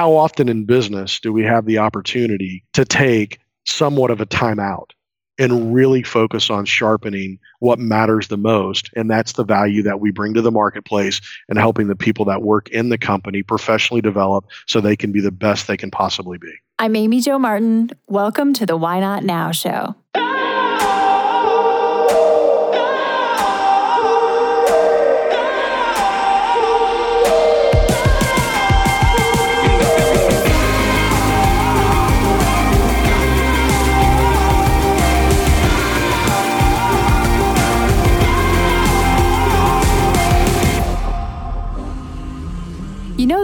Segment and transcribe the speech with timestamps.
[0.00, 4.92] how often in business do we have the opportunity to take somewhat of a timeout
[5.38, 8.88] and really focus on sharpening what matters the most.
[8.96, 12.40] And that's the value that we bring to the marketplace and helping the people that
[12.40, 16.38] work in the company professionally develop so they can be the best they can possibly
[16.38, 16.52] be.
[16.78, 17.90] I'm Amy Jo Martin.
[18.06, 19.96] Welcome to the Why Not Now show.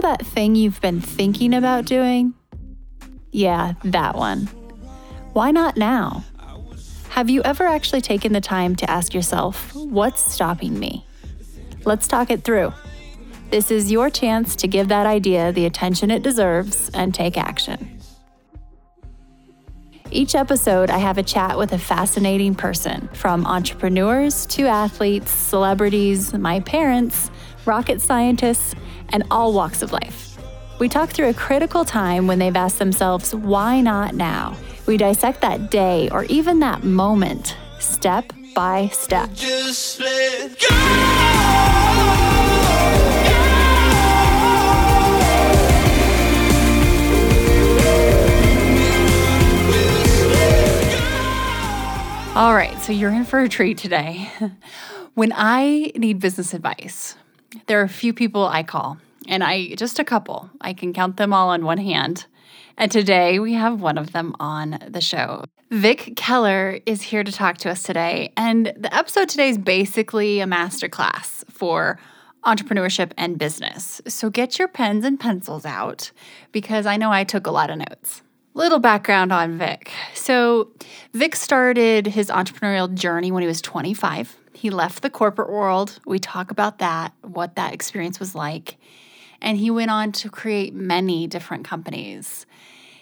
[0.07, 2.33] That thing you've been thinking about doing?
[3.33, 4.45] Yeah, that one.
[5.33, 6.23] Why not now?
[7.09, 11.05] Have you ever actually taken the time to ask yourself, what's stopping me?
[11.83, 12.71] Let's talk it through.
[13.49, 17.99] This is your chance to give that idea the attention it deserves and take action.
[20.09, 26.33] Each episode, I have a chat with a fascinating person, from entrepreneurs to athletes, celebrities,
[26.33, 27.29] my parents,
[27.67, 28.73] rocket scientists,
[29.09, 30.37] and all walks of life.
[30.79, 34.55] We talk through a critical time when they've asked themselves, why not now?
[34.85, 39.29] We dissect that day or even that moment, step by step.
[52.35, 54.29] All right, so you're in for a treat today.
[55.15, 57.15] when I need business advice,
[57.67, 60.49] there are a few people I call and I just a couple.
[60.61, 62.25] I can count them all on one hand.
[62.77, 65.43] And today we have one of them on the show.
[65.71, 68.31] Vic Keller is here to talk to us today.
[68.37, 71.99] And the episode today is basically a masterclass for
[72.45, 74.01] entrepreneurship and business.
[74.07, 76.11] So get your pens and pencils out
[76.51, 78.21] because I know I took a lot of notes.
[78.53, 79.91] Little background on Vic.
[80.15, 80.71] So,
[81.13, 84.35] Vic started his entrepreneurial journey when he was 25.
[84.57, 85.99] He left the corporate world.
[86.05, 88.77] We talk about that, what that experience was like
[89.41, 92.45] and he went on to create many different companies.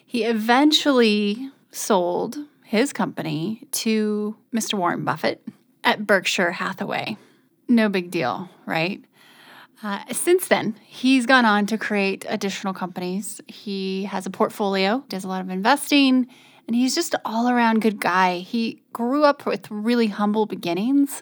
[0.05, 4.75] He eventually sold his company to Mr.
[4.75, 5.45] Warren Buffett
[5.83, 7.17] at Berkshire Hathaway.
[7.67, 9.03] No big deal, right?
[9.83, 13.41] Uh, since then, he's gone on to create additional companies.
[13.47, 16.27] He has a portfolio, does a lot of investing,
[16.67, 18.39] and he's just all around good guy.
[18.39, 21.21] He grew up with really humble beginnings,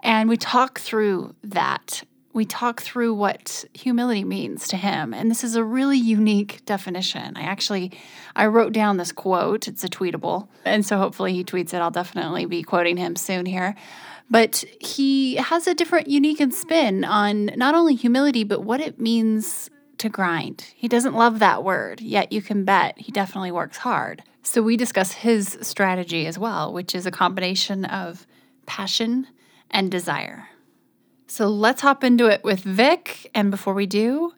[0.00, 2.02] and we talk through that.
[2.32, 7.36] We talk through what humility means to him and this is a really unique definition.
[7.36, 7.90] I actually
[8.36, 9.66] i wrote down this quote.
[9.66, 11.78] It's a tweetable and so hopefully he tweets it.
[11.78, 13.74] I'll definitely be quoting him soon here.
[14.30, 19.00] But he has a different unique and spin on not only humility but what it
[19.00, 20.64] means to grind.
[20.76, 24.76] He doesn't love that word yet you can bet he definitely works hard so we
[24.76, 28.26] discuss his strategy as well which is a combination of
[28.66, 29.26] passion
[29.70, 30.48] and desire
[31.30, 33.30] so let's hop into it with Vic.
[33.34, 34.32] And before we do,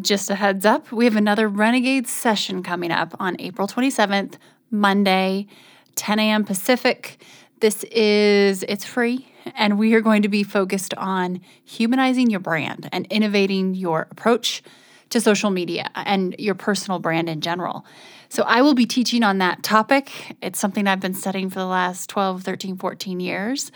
[0.00, 4.36] just a heads up, we have another Renegade session coming up on April 27th,
[4.70, 5.48] Monday,
[5.96, 6.44] 10 a.m.
[6.44, 7.20] Pacific.
[7.58, 9.26] This is, it's free,
[9.56, 14.62] and we are going to be focused on humanizing your brand and innovating your approach
[15.10, 17.84] to social media and your personal brand in general.
[18.32, 20.10] So I will be teaching on that topic.
[20.40, 23.70] It's something I've been studying for the last 12, 13, 14 years.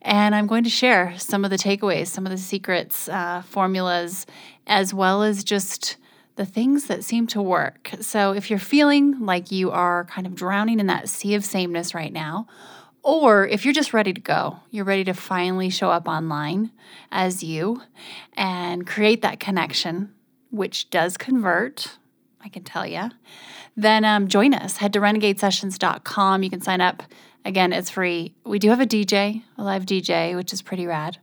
[0.00, 4.24] And I'm going to share some of the takeaways, some of the secrets, uh, formulas,
[4.68, 5.96] as well as just
[6.36, 7.90] the things that seem to work.
[8.00, 11.92] So if you're feeling like you are kind of drowning in that sea of sameness
[11.92, 12.46] right now,
[13.02, 16.70] or if you're just ready to go, you're ready to finally show up online
[17.10, 17.82] as you
[18.34, 20.14] and create that connection,
[20.52, 21.98] which does convert,
[22.40, 23.10] I can tell you
[23.76, 24.78] then um, join us.
[24.78, 26.42] Head to renegadesessions.com.
[26.42, 27.02] You can sign up.
[27.44, 28.34] Again, it's free.
[28.44, 31.18] We do have a DJ, a live DJ, which is pretty rad,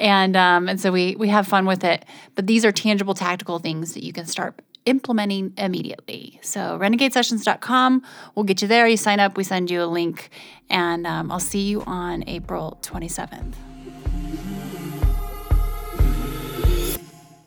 [0.00, 2.04] and um, and so we we have fun with it.
[2.34, 6.40] But these are tangible, tactical things that you can start implementing immediately.
[6.42, 8.02] So renegadesessions.com
[8.34, 8.88] We'll get you there.
[8.88, 10.30] You sign up, we send you a link,
[10.68, 13.54] and um, I'll see you on April 27th.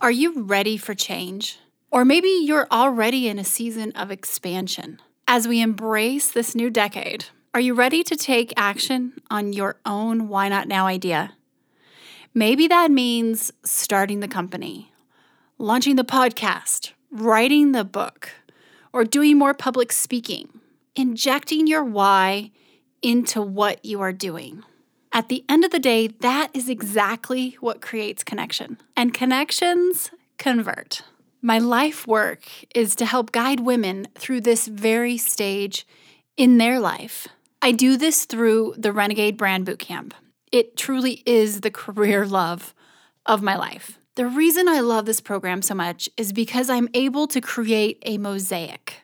[0.01, 1.59] Are you ready for change?
[1.93, 4.99] Or maybe you're already in a season of expansion.
[5.27, 10.27] As we embrace this new decade, are you ready to take action on your own
[10.27, 11.35] Why Not Now idea?
[12.33, 14.91] Maybe that means starting the company,
[15.59, 18.31] launching the podcast, writing the book,
[18.91, 20.49] or doing more public speaking,
[20.95, 22.49] injecting your why
[23.03, 24.63] into what you are doing.
[25.11, 28.79] At the end of the day, that is exactly what creates connection.
[28.97, 30.09] And connections
[30.39, 31.03] convert.
[31.45, 35.85] My life work is to help guide women through this very stage
[36.37, 37.27] in their life.
[37.61, 40.13] I do this through the Renegade Brand Bootcamp.
[40.53, 42.73] It truly is the career love
[43.25, 43.99] of my life.
[44.15, 48.17] The reason I love this program so much is because I'm able to create a
[48.17, 49.01] mosaic,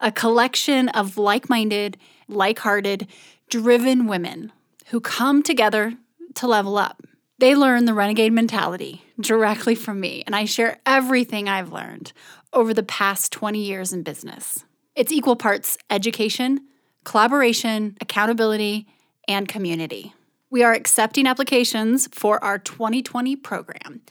[0.00, 1.98] a collection of like minded,
[2.28, 3.08] like hearted,
[3.50, 4.52] driven women
[4.86, 5.92] who come together
[6.36, 7.02] to level up.
[7.38, 12.12] They learn the renegade mentality directly from me, and I share everything I've learned
[12.52, 14.64] over the past 20 years in business.
[14.94, 16.60] It's equal parts education,
[17.02, 18.86] collaboration, accountability,
[19.26, 20.14] and community.
[20.48, 24.02] We are accepting applications for our 2020 program.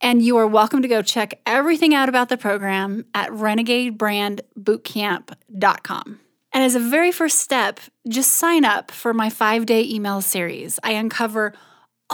[0.00, 6.20] And you are welcome to go check everything out about the program at renegadebrandbootcamp.com.
[6.54, 10.78] And as a very first step, just sign up for my five day email series.
[10.84, 11.54] I uncover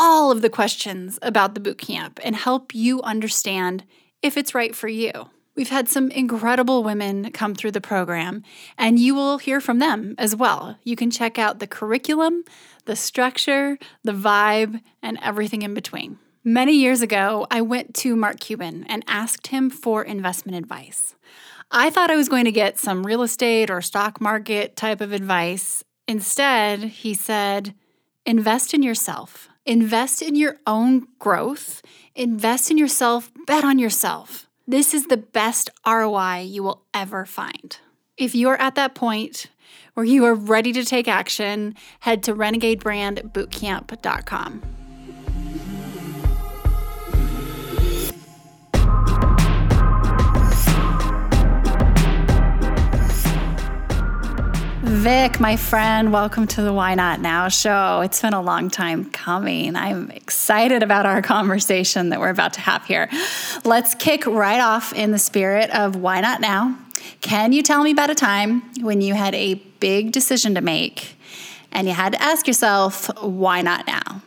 [0.01, 3.85] all of the questions about the bootcamp and help you understand
[4.23, 5.11] if it's right for you.
[5.57, 8.45] We've had some incredible women come through the program,
[8.79, 10.79] and you will hear from them as well.
[10.85, 12.45] You can check out the curriculum,
[12.85, 16.21] the structure, the vibe, and everything in between.
[16.45, 21.17] Many years ago, I went to Mark Cuban and asked him for investment advice.
[21.73, 25.13] I thought I was going to get some real estate or stock market type of
[25.13, 25.83] advice.
[26.07, 27.75] Instead, he said,
[28.25, 31.83] invest in yourself, invest in your own growth,
[32.15, 34.49] invest in yourself, bet on yourself.
[34.67, 37.77] This is the best ROI you will ever find.
[38.17, 39.49] If you are at that point
[39.93, 44.78] where you are ready to take action, head to renegadebrandbootcamp.com.
[54.91, 58.01] Vic, my friend, welcome to the Why Not Now show.
[58.01, 59.77] It's been a long time coming.
[59.77, 63.11] I'm excited about our conversation that we're about to have here.
[63.67, 66.79] Let's kick right off in the spirit of Why Not Now.
[67.21, 71.17] Can you tell me about a time when you had a big decision to make
[71.71, 74.23] and you had to ask yourself, why not now?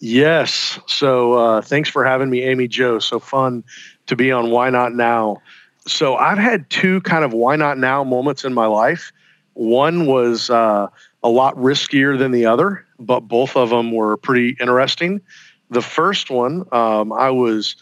[0.00, 0.78] Yes.
[0.86, 2.98] So uh, thanks for having me, Amy Jo.
[2.98, 3.64] So fun
[4.06, 5.40] to be on Why Not Now.
[5.86, 9.12] So I've had two kind of why not now moments in my life
[9.58, 10.86] one was uh,
[11.22, 15.20] a lot riskier than the other, but both of them were pretty interesting.
[15.70, 17.74] The first one, um, I was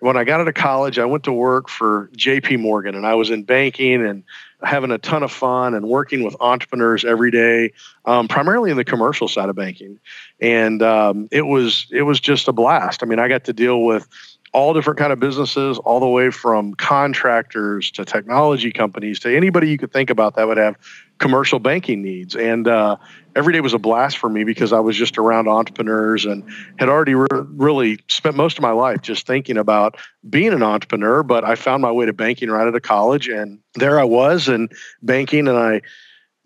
[0.00, 2.56] when I got out of college, I went to work for J.P.
[2.56, 4.24] Morgan, and I was in banking and
[4.62, 7.72] having a ton of fun and working with entrepreneurs every day,
[8.06, 10.00] um, primarily in the commercial side of banking.
[10.40, 13.02] And um, it was it was just a blast.
[13.02, 14.08] I mean, I got to deal with
[14.52, 19.70] all different kind of businesses all the way from contractors to technology companies to anybody
[19.70, 20.76] you could think about that would have
[21.18, 22.34] commercial banking needs.
[22.34, 22.96] And uh,
[23.36, 26.44] every day was a blast for me because i was just around entrepreneurs and
[26.78, 29.96] had already re- really spent most of my life just thinking about
[30.28, 33.58] being an entrepreneur but i found my way to banking right out of college and
[33.74, 34.68] there i was in
[35.02, 35.80] banking and i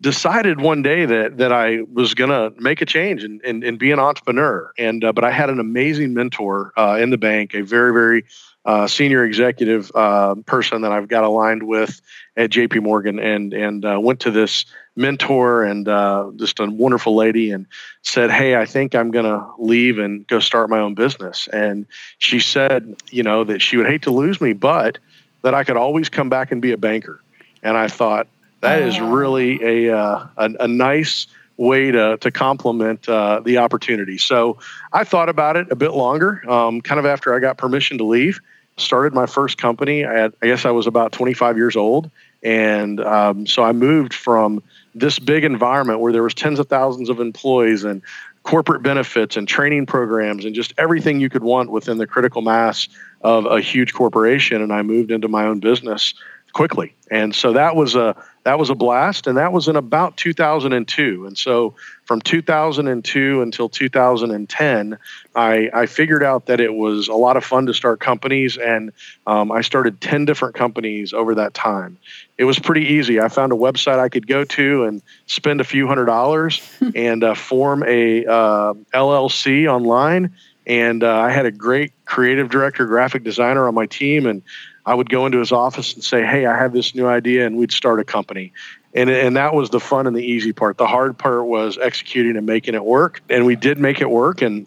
[0.01, 3.79] decided one day that that I was going to make a change and, and, and
[3.79, 4.71] be an entrepreneur.
[4.77, 8.25] And uh, but I had an amazing mentor uh, in the bank, a very very
[8.65, 12.01] uh, senior executive uh, person that I've got aligned with
[12.35, 12.79] at J.P.
[12.79, 14.65] Morgan, and and uh, went to this
[14.95, 17.65] mentor and uh, just a wonderful lady, and
[18.01, 21.85] said, "Hey, I think I'm going to leave and go start my own business." And
[22.17, 24.97] she said, you know, that she would hate to lose me, but
[25.43, 27.21] that I could always come back and be a banker.
[27.61, 28.27] And I thought,
[28.65, 34.17] that is really a, uh, a, a nice way to to complement uh, the opportunity.
[34.17, 34.57] So
[34.91, 36.43] I thought about it a bit longer.
[36.49, 38.39] Um, kind of after I got permission to leave,
[38.77, 40.05] started my first company.
[40.05, 42.09] I, I guess I was about 25 years old,
[42.43, 44.61] and um, so I moved from
[44.93, 48.01] this big environment where there was tens of thousands of employees and
[48.43, 52.87] corporate benefits and training programs and just everything you could want within the critical mass
[53.21, 54.61] of a huge corporation.
[54.61, 56.13] And I moved into my own business
[56.55, 56.95] quickly.
[57.11, 61.25] And so that was a that was a blast, and that was in about 2002.
[61.25, 64.97] And so from 2002 until 2010,
[65.35, 68.91] I, I figured out that it was a lot of fun to start companies, and
[69.27, 71.97] um, I started 10 different companies over that time.
[72.37, 73.19] It was pretty easy.
[73.19, 76.61] I found a website I could go to and spend a few hundred dollars
[76.95, 80.33] and uh, form a uh, LLC online.
[80.67, 84.41] And uh, I had a great creative director, graphic designer on my team, and
[84.85, 87.57] I would go into his office and say, "Hey, I have this new idea," and
[87.57, 88.53] we'd start a company.
[88.93, 90.77] And and that was the fun and the easy part.
[90.77, 93.21] The hard part was executing and making it work.
[93.29, 94.65] And we did make it work, and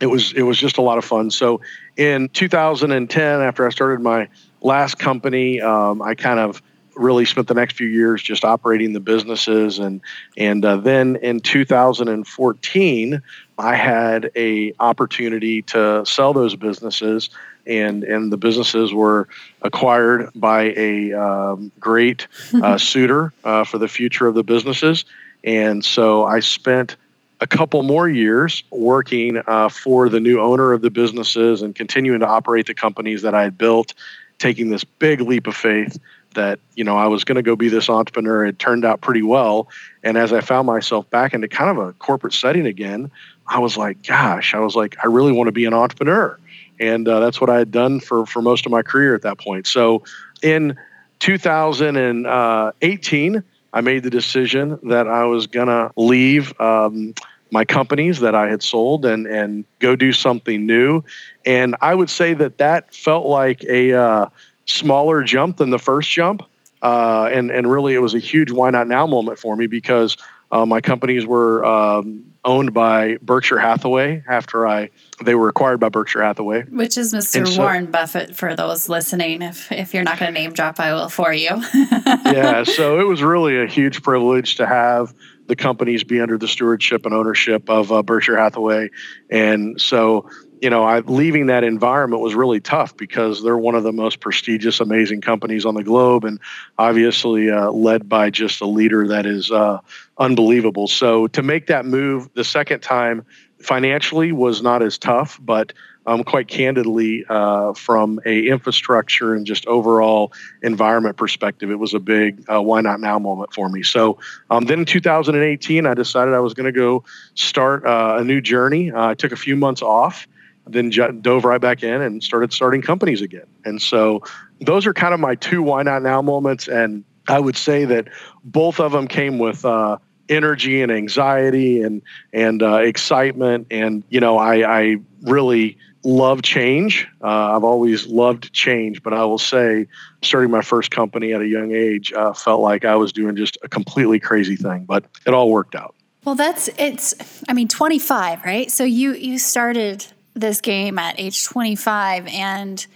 [0.00, 1.30] it was it was just a lot of fun.
[1.30, 1.60] So
[1.96, 4.28] in 2010, after I started my
[4.60, 6.62] last company, um, I kind of
[6.98, 10.00] really spent the next few years just operating the businesses and
[10.36, 13.22] and uh, then in 2014
[13.56, 17.30] I had a opportunity to sell those businesses
[17.68, 19.28] and and the businesses were
[19.62, 22.26] acquired by a um, great
[22.62, 25.04] uh, suitor uh, for the future of the businesses.
[25.44, 26.96] And so I spent
[27.40, 32.20] a couple more years working uh, for the new owner of the businesses and continuing
[32.20, 33.94] to operate the companies that I had built,
[34.38, 35.98] taking this big leap of faith
[36.34, 38.46] that you know I was going to go be this entrepreneur.
[38.46, 39.68] It turned out pretty well,
[40.02, 43.10] and as I found myself back into kind of a corporate setting again,
[43.46, 46.38] I was like, gosh, I was like, I really want to be an entrepreneur,
[46.80, 49.38] and uh, that's what I had done for for most of my career at that
[49.38, 49.66] point.
[49.66, 50.02] So
[50.42, 50.76] in
[51.20, 53.42] 2018.
[53.72, 57.14] I made the decision that I was going to leave um,
[57.50, 61.02] my companies that I had sold and, and go do something new.
[61.44, 64.26] And I would say that that felt like a uh,
[64.66, 66.42] smaller jump than the first jump.
[66.80, 70.16] Uh, and, and really, it was a huge why not now moment for me because
[70.52, 74.90] uh, my companies were um, owned by Berkshire Hathaway after I
[75.24, 77.46] they were acquired by Berkshire Hathaway, which is Mr.
[77.46, 79.42] So, Warren Buffett for those listening.
[79.42, 81.50] If if you're not going to name drop, I will for you.
[82.04, 85.14] yeah, so it was really a huge privilege to have
[85.46, 88.90] the companies be under the stewardship and ownership of uh, Berkshire Hathaway,
[89.30, 90.28] and so
[90.60, 94.20] you know, I, leaving that environment was really tough because they're one of the most
[94.20, 96.40] prestigious, amazing companies on the globe, and
[96.78, 99.78] obviously uh, led by just a leader that is uh,
[100.18, 100.86] unbelievable.
[100.86, 103.24] So to make that move the second time
[103.60, 105.72] financially was not as tough, but
[106.06, 111.98] um, quite candidly, uh, from a infrastructure and just overall environment perspective, it was a
[111.98, 113.82] big uh, why not now moment for me.
[113.82, 114.18] So
[114.50, 118.40] um, then in 2018, I decided I was going to go start uh, a new
[118.40, 118.90] journey.
[118.90, 120.26] Uh, I took a few months off
[120.68, 123.46] then dove right back in and started starting companies again.
[123.64, 124.22] And so
[124.60, 126.68] those are kind of my two why not now moments.
[126.68, 128.08] And I would say that
[128.44, 133.66] both of them came with uh, energy and anxiety and and uh, excitement.
[133.70, 137.06] And you know, I, I really love change.
[137.22, 139.86] Uh, I've always loved change, but I will say,
[140.22, 143.58] starting my first company at a young age uh, felt like I was doing just
[143.62, 145.94] a completely crazy thing, but it all worked out.
[146.24, 147.14] Well, that's it's.
[147.48, 148.70] I mean, twenty five, right?
[148.70, 150.06] So you you started
[150.38, 152.86] this game at age 25 and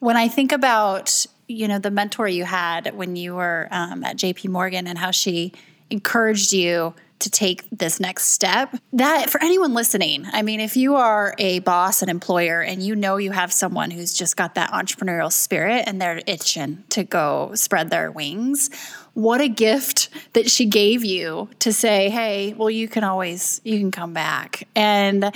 [0.00, 4.16] when i think about you know the mentor you had when you were um, at
[4.16, 5.52] jp morgan and how she
[5.90, 10.96] encouraged you to take this next step that for anyone listening i mean if you
[10.96, 14.70] are a boss an employer and you know you have someone who's just got that
[14.70, 18.70] entrepreneurial spirit and they're itching to go spread their wings
[19.12, 23.78] what a gift that she gave you to say hey well you can always you
[23.78, 25.30] can come back and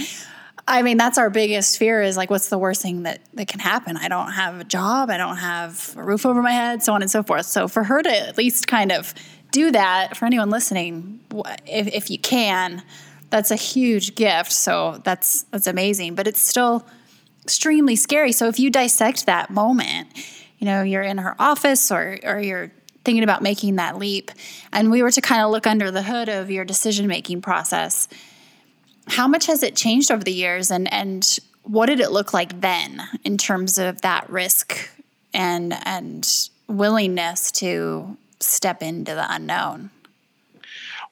[0.67, 3.61] I mean, that's our biggest fear is like, what's the worst thing that, that can
[3.61, 3.97] happen?
[3.97, 5.11] I don't have a job.
[5.11, 7.47] I don't have a roof over my head, so on and so forth.
[7.47, 9.13] So for her to at least kind of
[9.55, 11.21] do that, for anyone listening,
[11.67, 12.83] if, if you can,
[13.31, 14.53] that's a huge gift.
[14.53, 16.87] So that's, that's amazing, but it's still
[17.43, 18.33] extremely scary.
[18.33, 20.09] So if you dissect that moment,
[20.59, 22.71] you know, you're in her office or, or you're
[23.05, 24.31] thinking about making that leap,
[24.73, 28.09] and we were to kind of look under the hood of your decision making process–
[29.07, 32.61] how much has it changed over the years and and what did it look like
[32.61, 34.91] then in terms of that risk
[35.33, 39.91] and and willingness to step into the unknown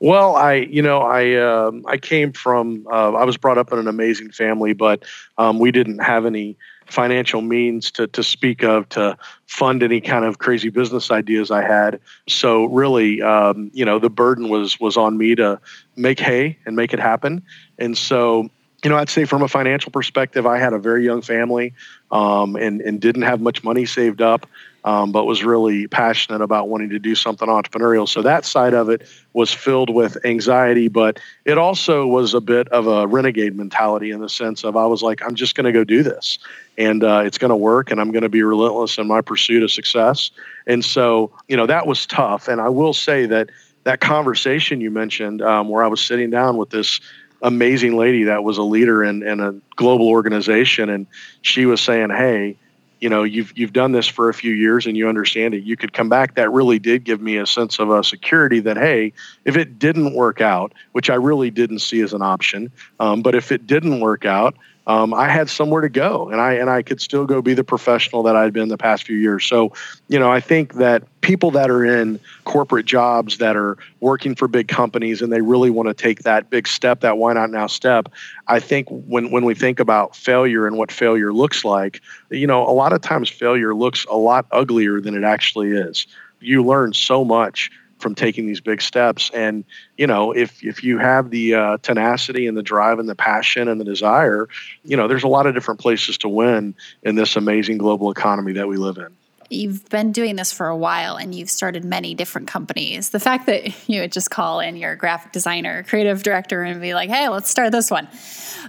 [0.03, 3.79] well, I, you know, I, um, I came from, uh, I was brought up in
[3.79, 5.05] an amazing family, but
[5.39, 10.25] um, we didn't have any financial means to, to speak of to fund any kind
[10.25, 12.01] of crazy business ideas I had.
[12.29, 15.61] So really, um, you know, the burden was was on me to
[15.95, 17.43] make hay and make it happen.
[17.79, 18.51] And so,
[18.83, 21.75] you know, I'd say from a financial perspective, I had a very young family
[22.11, 24.47] um, and and didn't have much money saved up
[24.85, 28.09] um, but was really passionate about wanting to do something entrepreneurial.
[28.09, 32.69] So that side of it was filled with anxiety, but it also was a bit
[32.69, 35.73] of a renegade mentality in the sense of I was like, I'm just going to
[35.73, 36.39] go do this
[36.77, 39.63] and uh, it's going to work and I'm going to be relentless in my pursuit
[39.63, 40.31] of success.
[40.67, 42.49] And so, you know, that was tough.
[42.49, 43.51] And I will say that
[43.85, 47.01] that conversation you mentioned um, where I was sitting down with this
[47.43, 51.07] amazing lady that was a leader in, in a global organization and
[51.43, 52.57] she was saying, Hey,
[53.03, 55.77] you know you've you've done this for a few years and you understand it you
[55.77, 56.37] could come back.
[56.37, 59.13] That really did give me a sense of a security that hey
[59.45, 63.35] if it didn't work out which i really didn't see as an option um, but
[63.35, 64.55] if it didn't work out
[64.87, 67.63] um, I had somewhere to go, and I and I could still go be the
[67.63, 69.47] professional that I'd been the past few years.
[69.47, 69.73] So,
[70.09, 74.49] you know, I think that people that are in corporate jobs that are working for
[74.49, 77.69] big companies and they really want to take that big step, that why not now
[77.69, 78.09] step.
[78.49, 82.67] I think when when we think about failure and what failure looks like, you know,
[82.67, 86.09] a lot of times failure looks a lot uglier than it actually is.
[86.41, 87.71] You learn so much
[88.03, 89.31] from taking these big steps.
[89.33, 89.65] And
[89.97, 93.69] you know, if if you have the uh, tenacity and the drive and the passion
[93.69, 94.49] and the desire,
[94.85, 98.53] you know, there's a lot of different places to win in this amazing global economy
[98.53, 99.17] that we live in
[99.53, 103.11] you've been doing this for a while and you've started many different companies.
[103.11, 106.95] The fact that you would just call in your graphic designer, creative director, and be
[106.95, 108.09] like, "Hey, let's start this one,"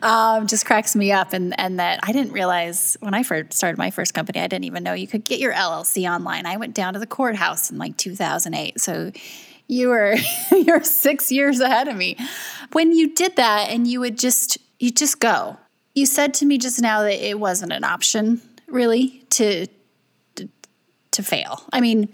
[0.02, 1.34] um, just cracks me up.
[1.34, 4.66] And and that I didn't realize when I first started my first company, I didn't
[4.66, 6.46] even know you could get your LLC online.
[6.46, 9.12] I went down to the courthouse in like 2008, so
[9.68, 10.16] you were
[10.52, 12.18] you're six years ahead of me.
[12.72, 15.58] When you did that, and you would just you just go.
[15.96, 19.68] You said to me just now that it wasn't an option really to
[21.14, 21.64] to fail.
[21.72, 22.10] I mean,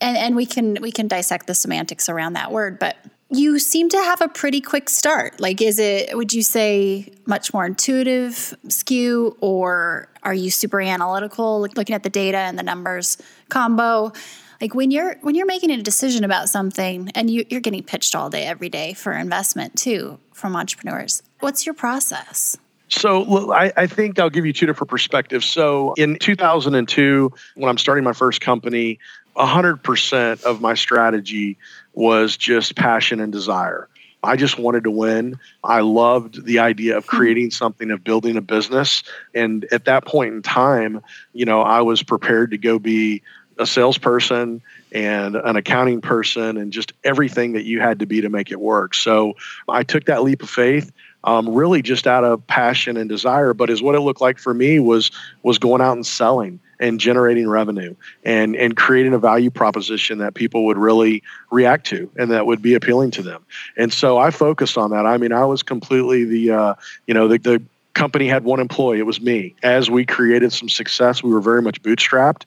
[0.00, 2.96] and and we can we can dissect the semantics around that word, but
[3.30, 5.40] you seem to have a pretty quick start.
[5.40, 11.60] Like, is it, would you say, much more intuitive skew, or are you super analytical,
[11.60, 14.12] like looking at the data and the numbers combo?
[14.60, 18.14] Like when you're when you're making a decision about something, and you, you're getting pitched
[18.14, 21.22] all day, every day for investment too from entrepreneurs.
[21.40, 22.56] What's your process?
[22.94, 25.46] So I, I, think I'll give you two different perspectives.
[25.46, 28.98] So in 2002, when I'm starting my first company,
[29.36, 31.58] 100% of my strategy
[31.92, 33.88] was just passion and desire.
[34.22, 35.38] I just wanted to win.
[35.62, 37.16] I loved the idea of hmm.
[37.16, 39.02] creating something, of building a business.
[39.34, 43.22] And at that point in time, you know, I was prepared to go be
[43.58, 48.28] a salesperson and an accounting person and just everything that you had to be to
[48.28, 48.94] make it work.
[48.94, 49.34] So
[49.68, 50.92] I took that leap of faith
[51.24, 53.52] um, really just out of passion and desire.
[53.52, 55.10] But is what it looked like for me was
[55.42, 60.34] was going out and selling and generating revenue and and creating a value proposition that
[60.34, 63.44] people would really react to and that would be appealing to them.
[63.76, 65.06] And so I focused on that.
[65.06, 66.74] I mean, I was completely the uh,
[67.06, 67.62] you know the, the
[67.94, 71.62] company had one employee it was me as we created some success we were very
[71.62, 72.42] much bootstrapped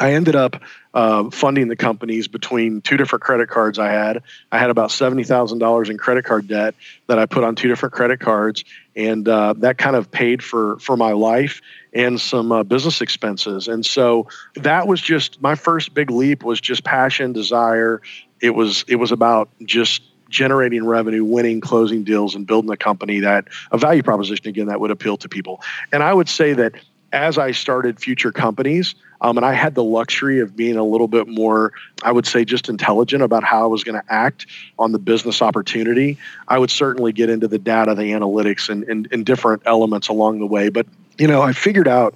[0.00, 0.60] I ended up
[0.94, 4.22] uh, funding the companies between two different credit cards I had.
[4.50, 6.74] I had about seventy thousand dollars in credit card debt
[7.06, 8.64] that I put on two different credit cards,
[8.96, 11.60] and uh, that kind of paid for for my life
[11.92, 13.68] and some uh, business expenses.
[13.68, 18.02] And so that was just my first big leap was just passion, desire.
[18.40, 23.20] It was it was about just generating revenue, winning, closing deals, and building a company
[23.20, 25.62] that a value proposition again that would appeal to people.
[25.92, 26.74] And I would say that
[27.12, 31.08] as I started future companies, um, and I had the luxury of being a little
[31.08, 34.46] bit more, I would say, just intelligent about how I was going to act
[34.78, 36.18] on the business opportunity.
[36.46, 40.38] I would certainly get into the data, the analytics, and, and, and different elements along
[40.38, 40.68] the way.
[40.68, 40.86] But,
[41.18, 42.14] you know, I figured out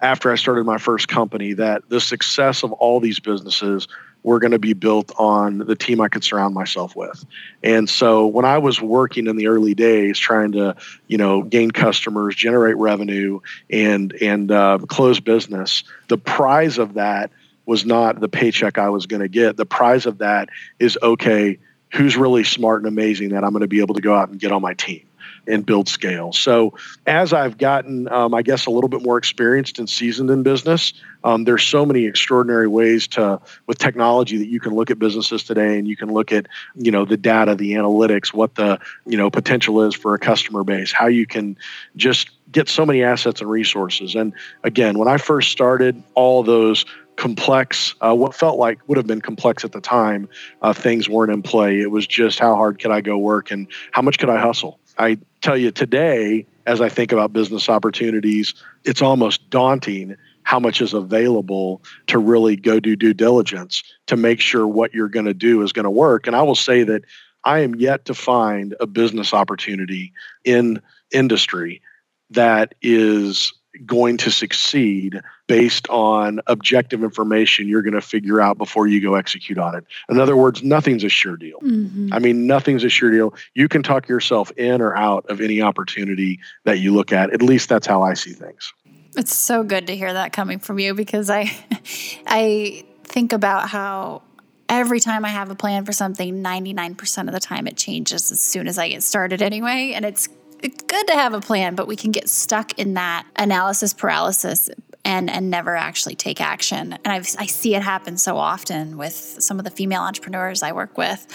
[0.00, 3.88] after I started my first company that the success of all these businesses
[4.24, 7.24] were going to be built on the team I could surround myself with.
[7.62, 10.74] And so when I was working in the early days, trying to,
[11.06, 17.30] you know, gain customers, generate revenue, and and uh, close business, the prize of that
[17.66, 19.56] was not the paycheck I was going to get.
[19.56, 20.48] The prize of that
[20.80, 21.58] is okay.
[21.92, 24.40] Who's really smart and amazing that I'm going to be able to go out and
[24.40, 25.06] get on my team
[25.46, 26.32] and build scale.
[26.32, 26.74] So
[27.06, 30.92] as I've gotten, um, I guess, a little bit more experienced and seasoned in business,
[31.24, 35.42] um, there's so many extraordinary ways to with technology that you can look at businesses
[35.42, 39.16] today and you can look at you know the data, the analytics, what the you
[39.16, 41.56] know potential is for a customer base, how you can
[41.96, 44.14] just get so many assets and resources.
[44.14, 46.84] And again, when I first started, all those
[47.16, 50.28] complex, uh, what felt like would have been complex at the time,
[50.62, 51.80] uh, things weren't in play.
[51.80, 54.78] It was just how hard could I go work and how much could I hustle?
[54.98, 58.54] I tell you today, as I think about business opportunities,
[58.84, 64.40] it's almost daunting how much is available to really go do due diligence to make
[64.40, 66.26] sure what you're going to do is going to work.
[66.26, 67.02] And I will say that
[67.44, 70.12] I am yet to find a business opportunity
[70.44, 70.80] in
[71.12, 71.82] industry
[72.30, 73.52] that is
[73.84, 79.14] going to succeed based on objective information you're going to figure out before you go
[79.14, 79.84] execute on it.
[80.08, 81.58] In other words, nothing's a sure deal.
[81.60, 82.12] Mm-hmm.
[82.12, 83.34] I mean, nothing's a sure deal.
[83.54, 87.32] You can talk yourself in or out of any opportunity that you look at.
[87.32, 88.72] At least that's how I see things.
[89.16, 91.52] It's so good to hear that coming from you because I
[92.26, 94.22] I think about how
[94.68, 98.40] every time I have a plan for something, 99% of the time it changes as
[98.40, 100.28] soon as I get started anyway, and it's
[100.64, 104.70] it's good to have a plan, but we can get stuck in that analysis paralysis
[105.04, 106.94] and and never actually take action.
[107.04, 110.72] And I've, I see it happen so often with some of the female entrepreneurs I
[110.72, 111.26] work with.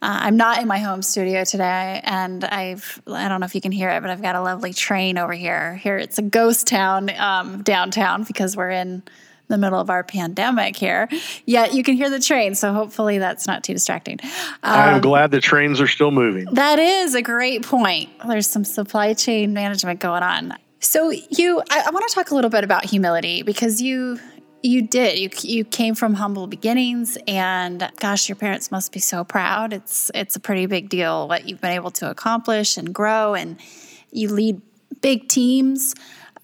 [0.00, 3.60] Uh, I'm not in my home studio today, and I've I don't know if you
[3.60, 5.74] can hear it, but I've got a lovely train over here.
[5.76, 9.02] Here it's a ghost town um, downtown because we're in
[9.48, 11.08] the middle of our pandemic here.
[11.46, 14.18] Yet you can hear the train, so hopefully that's not too distracting.
[14.22, 16.46] Um, I'm glad the trains are still moving.
[16.52, 18.10] That is a great point.
[18.26, 20.54] There's some supply chain management going on.
[20.80, 24.18] So you, I, I want to talk a little bit about humility because you
[24.62, 25.18] you did.
[25.18, 29.74] You you came from humble beginnings, and gosh, your parents must be so proud.
[29.74, 33.60] It's it's a pretty big deal what you've been able to accomplish and grow, and
[34.10, 34.62] you lead
[35.02, 35.94] big teams.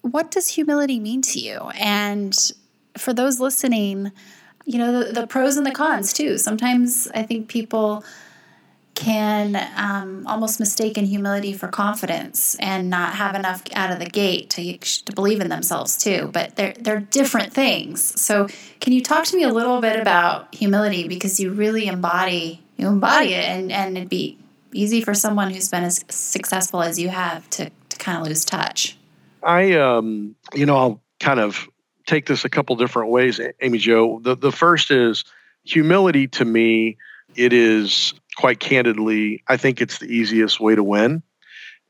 [0.01, 1.71] What does humility mean to you?
[1.79, 2.37] And
[2.97, 4.11] for those listening,
[4.65, 6.37] you know the, the pros and the cons too.
[6.37, 8.03] Sometimes I think people
[8.93, 14.49] can um, almost mistaken humility for confidence and not have enough out of the gate
[14.49, 18.21] to, to believe in themselves too but they're, they're different things.
[18.21, 18.47] So
[18.79, 21.07] can you talk to me a little bit about humility?
[21.07, 24.37] Because you really embody you embody it and, and it'd be
[24.73, 28.45] easy for someone who's been as successful as you have to, to kind of lose
[28.45, 28.97] touch.
[29.41, 31.67] I um you know i'll kind of
[32.05, 34.19] take this a couple different ways amy Jo.
[34.19, 35.23] the, the first is
[35.63, 36.97] humility to me
[37.35, 41.23] it is quite candidly, I think it's the easiest way to win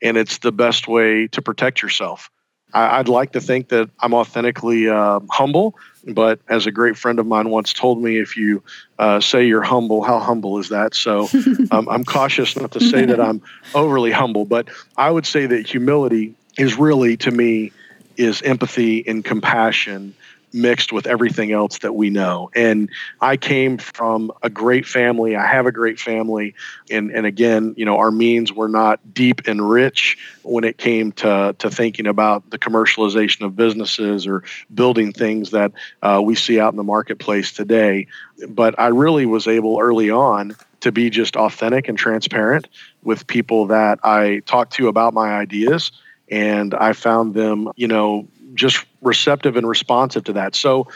[0.02, 2.30] and it's the best way to protect yourself.
[2.74, 5.76] I, would like to think that I'm authentically uh, humble,
[6.08, 8.62] but as a great friend of mine once told me, if you
[8.98, 10.94] uh, say you're humble, how humble is that?
[10.94, 11.28] So
[11.70, 13.42] um, I'm cautious not to say that I'm
[13.74, 17.72] overly humble, but I would say that humility is really, to me,
[18.16, 20.14] is empathy and compassion
[20.54, 22.50] mixed with everything else that we know.
[22.54, 25.36] And I came from a great family.
[25.36, 26.54] I have a great family.
[26.90, 31.12] And, and again, you know, our means were not deep and rich when it came
[31.12, 34.44] to, to thinking about the commercialization of businesses or
[34.74, 35.72] building things that
[36.02, 38.06] uh, we see out in the marketplace today.
[38.48, 42.68] But I really was able early on to be just authentic and transparent
[43.04, 45.92] with people that I talked to about my ideas
[46.32, 50.54] and I found them, you know, just receptive and responsive to that.
[50.54, 50.88] So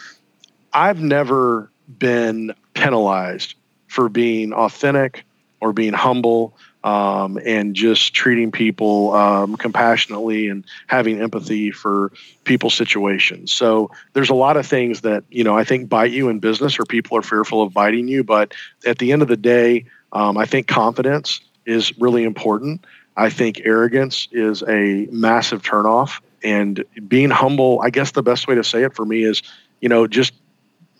[0.73, 3.55] I've never been penalized
[3.87, 5.25] for being authentic
[5.61, 12.13] or being humble um, and just treating people um, compassionately and having empathy for
[12.45, 13.53] people's situations.
[13.53, 16.79] So there's a lot of things that you know I think bite you in business,
[16.79, 18.25] or people are fearful of biting you.
[18.25, 18.55] But
[18.87, 22.87] at the end of the day, um, I think confidence is really important.
[23.17, 26.21] I think arrogance is a massive turnoff.
[26.45, 29.43] And being humble i guess the best way to say it for me is
[29.81, 30.33] you know just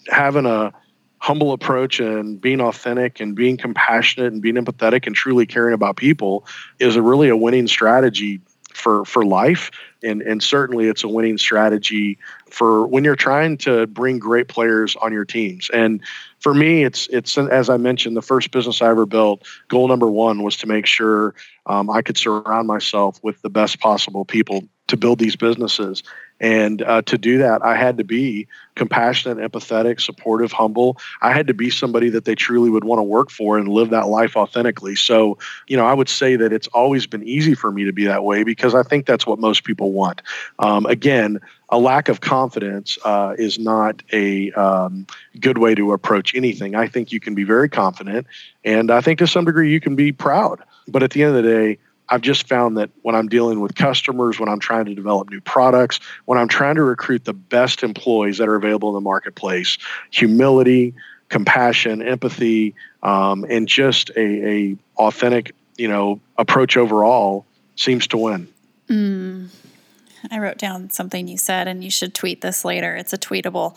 [0.09, 0.73] having a
[1.19, 5.97] humble approach and being authentic and being compassionate and being empathetic and truly caring about
[5.97, 6.47] people
[6.79, 8.41] is a really a winning strategy
[8.77, 9.71] for for life
[10.03, 12.19] and and certainly it's a winning strategy
[12.51, 16.01] for when you're trying to bring great players on your teams and
[16.39, 20.09] for me it's it's as i mentioned the first business i ever built goal number
[20.09, 21.35] one was to make sure
[21.67, 26.03] um, i could surround myself with the best possible people to build these businesses.
[26.41, 30.99] And uh, to do that, I had to be compassionate, empathetic, supportive, humble.
[31.23, 33.91] I had to be somebody that they truly would want to work for and live
[33.91, 34.97] that life authentically.
[34.97, 38.05] So, you know, I would say that it's always been easy for me to be
[38.05, 40.21] that way because I think that's what most people want.
[40.59, 45.07] Um, again, a lack of confidence uh, is not a um,
[45.41, 46.75] good way to approach anything.
[46.75, 48.27] I think you can be very confident,
[48.65, 50.63] and I think to some degree you can be proud.
[50.87, 53.75] But at the end of the day, I've just found that when I'm dealing with
[53.75, 57.83] customers, when I'm trying to develop new products, when I'm trying to recruit the best
[57.83, 59.79] employees that are available in the marketplace,
[60.11, 60.95] humility,
[61.29, 68.49] compassion, empathy, um, and just a, a authentic, you know, approach overall seems to win.
[68.89, 69.49] Mm.
[70.31, 72.97] I wrote down something you said, and you should tweet this later.
[72.97, 73.77] It's a tweetable.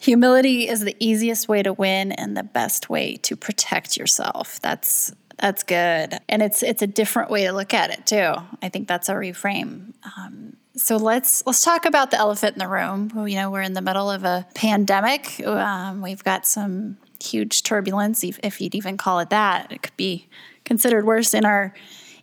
[0.00, 4.60] Humility is the easiest way to win and the best way to protect yourself.
[4.60, 6.18] That's that's good.
[6.28, 8.34] And it's it's a different way to look at it too.
[8.62, 9.92] I think that's a reframe.
[10.16, 13.10] Um, so let's let's talk about the elephant in the room.
[13.26, 15.40] You know, we're in the middle of a pandemic.
[15.44, 19.72] Um, we've got some huge turbulence, if you'd even call it that.
[19.72, 20.28] It could be
[20.64, 21.74] considered worse in our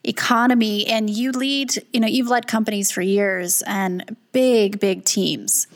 [0.03, 0.85] economy.
[0.87, 5.67] And you lead, you know, you've led companies for years and big, big teams.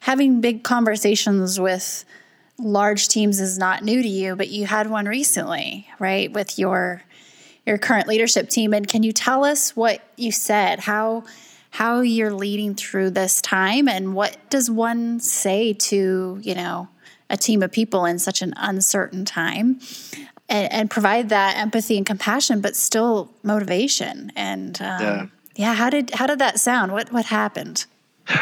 [0.00, 2.04] Having big conversations with
[2.62, 7.02] large teams is not new to you, but you had one recently, right, with your
[7.66, 8.72] your current leadership team.
[8.72, 10.80] And can you tell us what you said?
[10.80, 11.24] How
[11.70, 16.88] how you're leading through this time, and what does one say to you know
[17.28, 19.80] a team of people in such an uncertain time?
[20.48, 24.32] And, and provide that empathy and compassion, but still motivation.
[24.34, 25.26] And um, yeah.
[25.54, 26.92] yeah, how did how did that sound?
[26.92, 27.86] What what happened?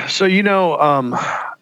[0.09, 1.17] So you know, um,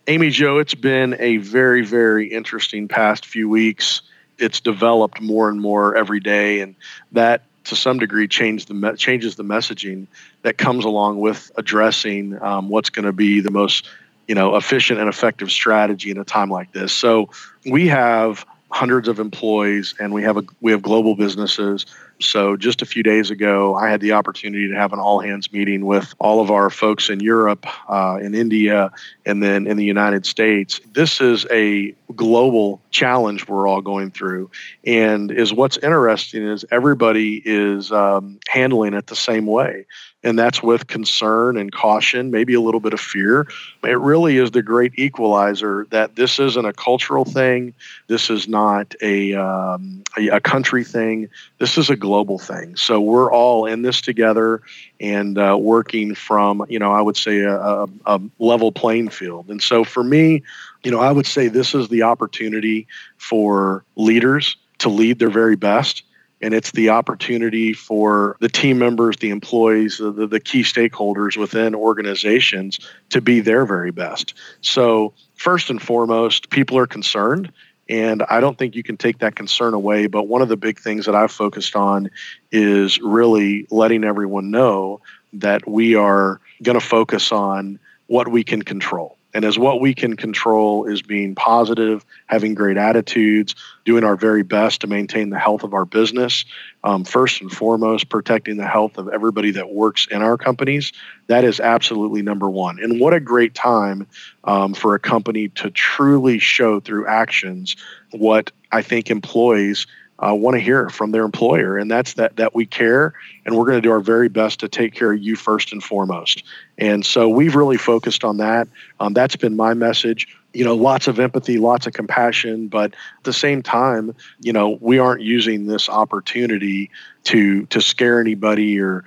[0.09, 4.03] Amy Jo, it's been a very, very interesting past few weeks.
[4.39, 6.77] It's developed more and more every day, and
[7.11, 10.07] that to some degree the me- changes the messaging
[10.43, 13.89] that comes along with addressing um, what's going to be the most
[14.29, 16.93] you know efficient and effective strategy in a time like this.
[16.93, 17.29] So
[17.65, 21.85] we have hundreds of employees and we have a we have global businesses
[22.21, 25.53] So, just a few days ago, I had the opportunity to have an all hands
[25.53, 28.91] meeting with all of our folks in Europe, uh, in India,
[29.27, 30.81] and then in the United States.
[30.93, 34.51] This is a global challenge we're all going through.
[34.87, 39.85] And is what's interesting is everybody is um, handling it the same way
[40.27, 43.47] and that's with concern and caution, maybe a little bit of fear.
[43.85, 47.75] It really is the great equalizer that this isn't a cultural thing.
[48.09, 51.29] This is not a, um, a, a, country thing.
[51.59, 52.75] This is a global thing.
[52.75, 54.63] So we're all in this together
[54.99, 59.49] and uh, working from, you know, I would say a, a, a level playing field.
[59.49, 60.43] And so for me,
[60.85, 65.57] you know, I would say this is the opportunity for leaders to lead their very
[65.57, 66.03] best
[66.43, 71.75] and it's the opportunity for the team members, the employees, the, the, key stakeholders within
[71.75, 74.35] organizations to be their very best.
[74.61, 77.53] So, first and foremost, people are concerned.
[77.89, 80.09] And I don't think you can take that concern away.
[80.09, 82.11] But one of the big things that I've focused on
[82.51, 85.01] is really letting everyone know
[85.35, 89.17] that we are going to focus on what we can control.
[89.35, 94.43] And as what we can control is being positive, having great attitudes, doing our very
[94.43, 96.47] best to maintain the health of our business.
[96.85, 100.91] Um, first and foremost, protecting the health of everybody that works in our companies.
[101.27, 102.79] That is absolutely number one.
[102.83, 104.07] And what a great time
[104.45, 107.77] um, for a company to truly show through actions
[108.13, 109.87] what I think employees
[110.19, 113.13] uh, want to hear from their employer, and that's that that we care,
[113.45, 115.83] and we're going to do our very best to take care of you first and
[115.83, 116.43] foremost.
[116.79, 118.69] And so we've really focused on that.
[119.01, 120.27] Um, that's been my message.
[120.53, 124.79] You know, lots of empathy, lots of compassion, but at the same time, you know,
[124.81, 126.91] we aren't using this opportunity
[127.25, 129.05] to to scare anybody or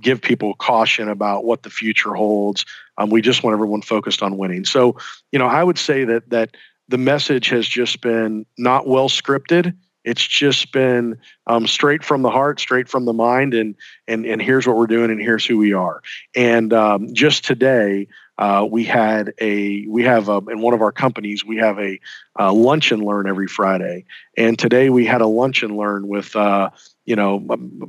[0.00, 2.64] give people caution about what the future holds.
[2.98, 4.64] Um, we just want everyone focused on winning.
[4.64, 4.96] So,
[5.32, 6.56] you know, I would say that that
[6.88, 9.74] the message has just been not well scripted
[10.04, 13.74] it's just been um, straight from the heart, straight from the mind, and
[14.08, 16.02] and and here's what we're doing, and here's who we are.
[16.34, 18.08] And um, just today,
[18.40, 22.00] uh, we had a we have a, in one of our companies we have a,
[22.36, 24.06] a, lunch and learn every Friday,
[24.38, 26.70] and today we had a lunch and learn with uh,
[27.04, 27.44] you know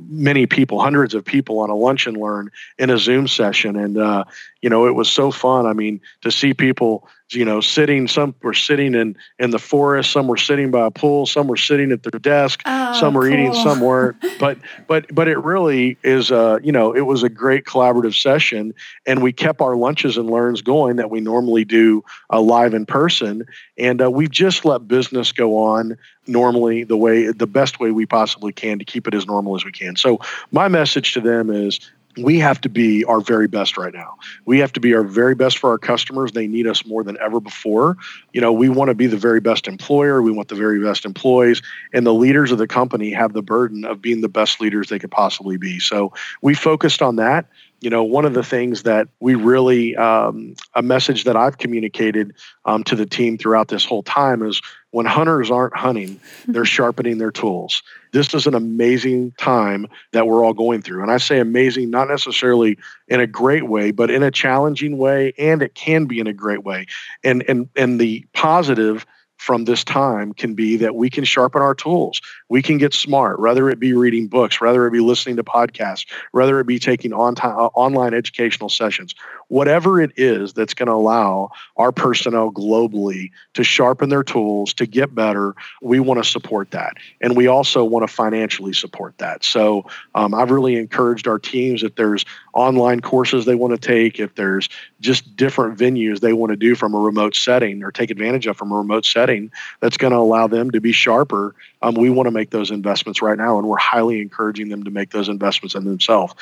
[0.08, 3.96] many people, hundreds of people on a lunch and learn in a Zoom session, and
[3.96, 4.24] uh,
[4.62, 5.66] you know it was so fun.
[5.66, 8.08] I mean, to see people you know, sitting.
[8.08, 10.10] Some were sitting in in the forest.
[10.10, 11.26] Some were sitting by a pool.
[11.26, 12.62] Some were sitting at their desk.
[12.66, 13.32] Oh, some were cool.
[13.32, 13.54] eating.
[13.54, 14.16] Some weren't.
[14.38, 16.32] But but but it really is.
[16.32, 18.74] Uh, you know, it was a great collaborative session,
[19.06, 22.84] and we kept our lunches and learns going that we normally do uh, live in
[22.86, 23.46] person,
[23.78, 25.96] and uh, we've just let business go on
[26.26, 29.64] normally the way the best way we possibly can to keep it as normal as
[29.64, 29.94] we can.
[29.94, 30.18] So
[30.50, 31.78] my message to them is
[32.16, 34.16] we have to be our very best right now.
[34.44, 36.32] We have to be our very best for our customers.
[36.32, 37.96] They need us more than ever before.
[38.32, 40.22] You know, we want to be the very best employer.
[40.22, 41.62] We want the very best employees.
[41.92, 44.98] And the leaders of the company have the burden of being the best leaders they
[44.98, 45.78] could possibly be.
[45.78, 47.46] So we focused on that
[47.82, 52.32] you know, one of the things that we really, um, a message that I've communicated
[52.64, 57.18] um, to the team throughout this whole time is when hunters aren't hunting, they're sharpening
[57.18, 57.82] their tools.
[58.12, 61.02] This is an amazing time that we're all going through.
[61.02, 65.32] And I say amazing, not necessarily in a great way, but in a challenging way,
[65.38, 66.86] and it can be in a great way.
[67.24, 69.06] And and and the positive
[69.42, 72.20] from this time can be that we can sharpen our tools.
[72.48, 76.06] We can get smart, whether it be reading books, whether it be listening to podcasts,
[76.30, 79.16] whether it be taking on time, uh, online educational sessions,
[79.52, 84.86] whatever it is that's going to allow our personnel globally to sharpen their tools, to
[84.86, 86.94] get better, we want to support that.
[87.20, 89.44] And we also want to financially support that.
[89.44, 89.84] So
[90.14, 94.34] um, I've really encouraged our teams if there's online courses they want to take, if
[94.36, 98.46] there's just different venues they want to do from a remote setting or take advantage
[98.46, 102.08] of from a remote setting that's going to allow them to be sharper, um, we
[102.08, 105.28] want to make those investments right now, and we're highly encouraging them to make those
[105.28, 106.32] investments in themselves.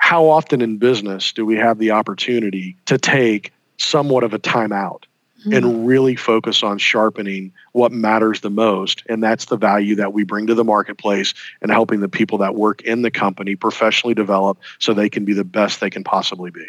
[0.00, 5.02] How often in business do we have the opportunity to take somewhat of a timeout
[5.40, 5.52] mm-hmm.
[5.52, 9.04] and really focus on sharpening what matters the most?
[9.08, 12.56] And that's the value that we bring to the marketplace and helping the people that
[12.56, 16.50] work in the company professionally develop so they can be the best they can possibly
[16.50, 16.66] be.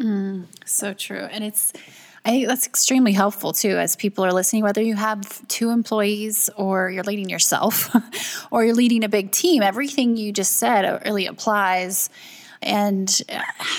[0.00, 1.28] Mm, so true.
[1.30, 1.72] And it's,
[2.24, 6.50] I think that's extremely helpful too, as people are listening, whether you have two employees
[6.56, 7.94] or you're leading yourself
[8.50, 12.10] or you're leading a big team, everything you just said really applies.
[12.66, 13.22] And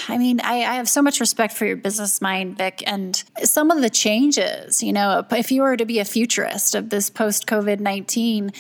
[0.08, 3.70] I mean, I, I, have so much respect for your business mind, Vic, and some
[3.70, 7.48] of the changes, you know, if you were to be a futurist of this post
[7.48, 8.54] COVID 19,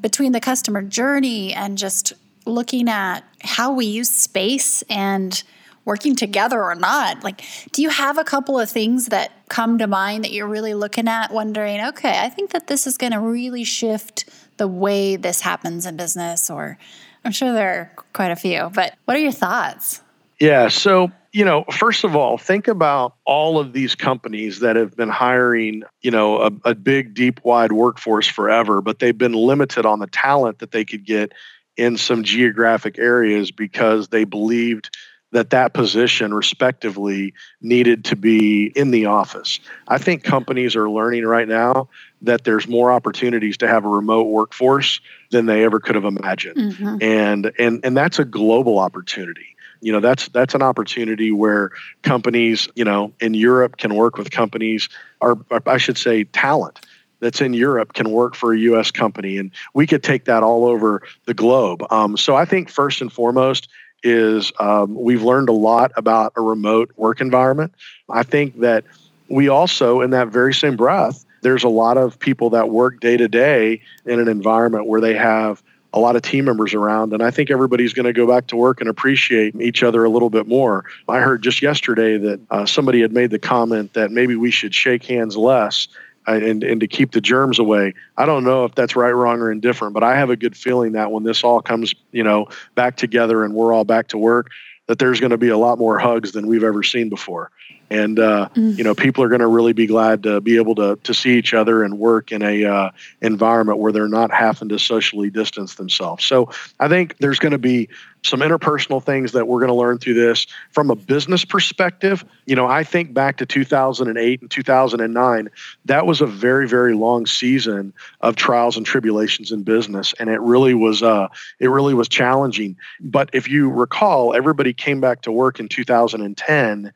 [0.00, 2.12] between the customer journey and just
[2.46, 5.42] looking at how we use space and
[5.84, 7.22] working together or not.
[7.22, 10.74] Like, do you have a couple of things that come to mind that you're really
[10.74, 14.24] looking at, wondering, okay, I think that this is going to really shift
[14.56, 16.78] the way this happens in business or
[17.26, 20.00] I'm sure there are quite a few, but what are your thoughts?
[20.38, 20.68] Yeah.
[20.68, 25.08] So, you know, first of all, think about all of these companies that have been
[25.08, 29.98] hiring, you know, a, a, big, deep, wide workforce forever, but they've been limited on
[29.98, 31.32] the talent that they could get
[31.76, 34.96] in some geographic areas because they believed
[35.36, 39.60] that that position respectively needed to be in the office.
[39.86, 41.90] I think companies are learning right now
[42.22, 44.98] that there's more opportunities to have a remote workforce
[45.30, 46.56] than they ever could have imagined.
[46.56, 47.02] Mm-hmm.
[47.02, 51.70] And and and that's a global opportunity you know that's that's an opportunity where
[52.02, 54.88] companies you know in Europe can work with companies
[55.20, 56.80] or, or I should say talent
[57.20, 58.90] that's in Europe can work for a U.S.
[58.90, 61.82] company, and we could take that all over the globe.
[61.90, 63.68] Um, so I think first and foremost
[64.06, 67.74] is um, we've learned a lot about a remote work environment.
[68.08, 68.84] I think that
[69.28, 73.16] we also, in that very same breath, there's a lot of people that work day
[73.16, 77.12] to day in an environment where they have a lot of team members around.
[77.12, 80.10] And I think everybody's going to go back to work and appreciate each other a
[80.10, 80.84] little bit more.
[81.08, 84.74] I heard just yesterday that uh, somebody had made the comment that maybe we should
[84.74, 85.88] shake hands less
[86.26, 87.94] and, and to keep the germs away.
[88.16, 90.92] I don't know if that's right, wrong, or indifferent, but I have a good feeling
[90.92, 94.50] that when this all comes, you know, back together and we're all back to work,
[94.86, 97.50] that there's going to be a lot more hugs than we've ever seen before
[97.90, 98.76] and uh, mm.
[98.76, 101.38] you know people are going to really be glad to be able to to see
[101.38, 102.90] each other and work in a uh,
[103.22, 106.24] environment where they're not having to socially distance themselves.
[106.24, 107.88] So I think there's going to be
[108.22, 112.24] some interpersonal things that we're going to learn through this from a business perspective.
[112.46, 115.50] You know, I think back to 2008 and 2009.
[115.84, 120.40] That was a very very long season of trials and tribulations in business, and it
[120.40, 121.28] really was uh,
[121.60, 122.76] it really was challenging.
[123.00, 126.92] But if you recall, everybody came back to work in 2010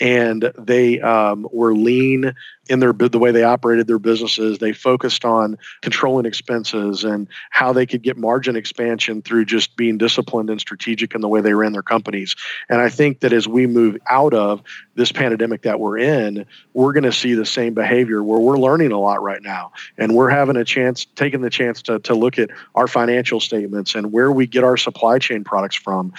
[0.00, 2.34] and they um, were lean
[2.68, 4.58] in their the way they operated their businesses.
[4.58, 9.98] They focused on controlling expenses and how they could get margin expansion through just being
[9.98, 12.34] disciplined and strategic in the way they ran their companies.
[12.68, 14.62] And I think that as we move out of
[14.94, 18.92] this pandemic that we're in, we're going to see the same behavior where we're learning
[18.92, 22.38] a lot right now, and we're having a chance, taking the chance to to look
[22.38, 26.12] at our financial statements and where we get our supply chain products from,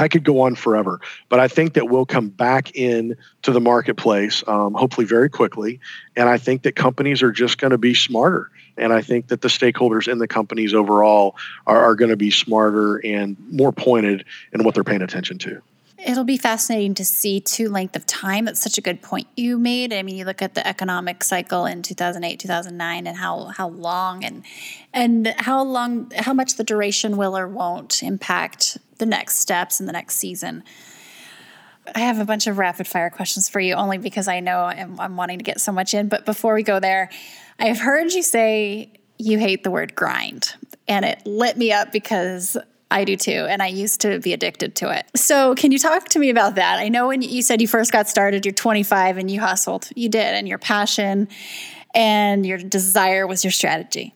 [0.00, 3.60] I could go on forever, but I think that we'll come back in to the
[3.60, 5.78] marketplace, um, hopefully very quickly.
[6.16, 8.50] And I think that companies are just going to be smarter.
[8.78, 11.36] And I think that the stakeholders in the companies overall
[11.66, 15.60] are, are going to be smarter and more pointed in what they're paying attention to.
[16.02, 18.46] It'll be fascinating to see too length of time.
[18.46, 19.92] That's such a good point you made.
[19.92, 24.24] I mean, you look at the economic cycle in 2008, 2009 and how how long
[24.24, 24.42] and
[24.94, 29.86] and how long how much the duration will or won't impact the next steps in
[29.86, 30.62] the next season.
[31.94, 34.98] I have a bunch of rapid fire questions for you only because I know I'm,
[35.00, 37.10] I'm wanting to get so much in, but before we go there,
[37.58, 40.54] I've heard you say you hate the word grind
[40.88, 42.56] and it lit me up because
[42.90, 43.46] I do too.
[43.48, 45.06] And I used to be addicted to it.
[45.14, 46.78] So, can you talk to me about that?
[46.78, 49.88] I know when you said you first got started, you're 25 and you hustled.
[49.94, 50.34] You did.
[50.34, 51.28] And your passion
[51.94, 54.14] and your desire was your strategy.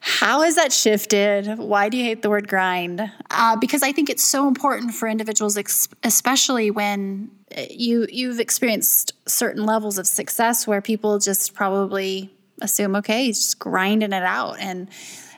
[0.00, 1.58] How has that shifted?
[1.58, 3.10] Why do you hate the word grind?
[3.30, 5.58] Uh, because I think it's so important for individuals,
[6.02, 12.30] especially when uh, you you've experienced certain levels of success where people just probably
[12.62, 14.88] assume, okay, he's just grinding it out, and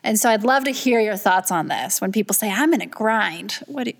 [0.04, 2.00] and so I'd love to hear your thoughts on this.
[2.00, 3.92] When people say, I'm in a grind, what do,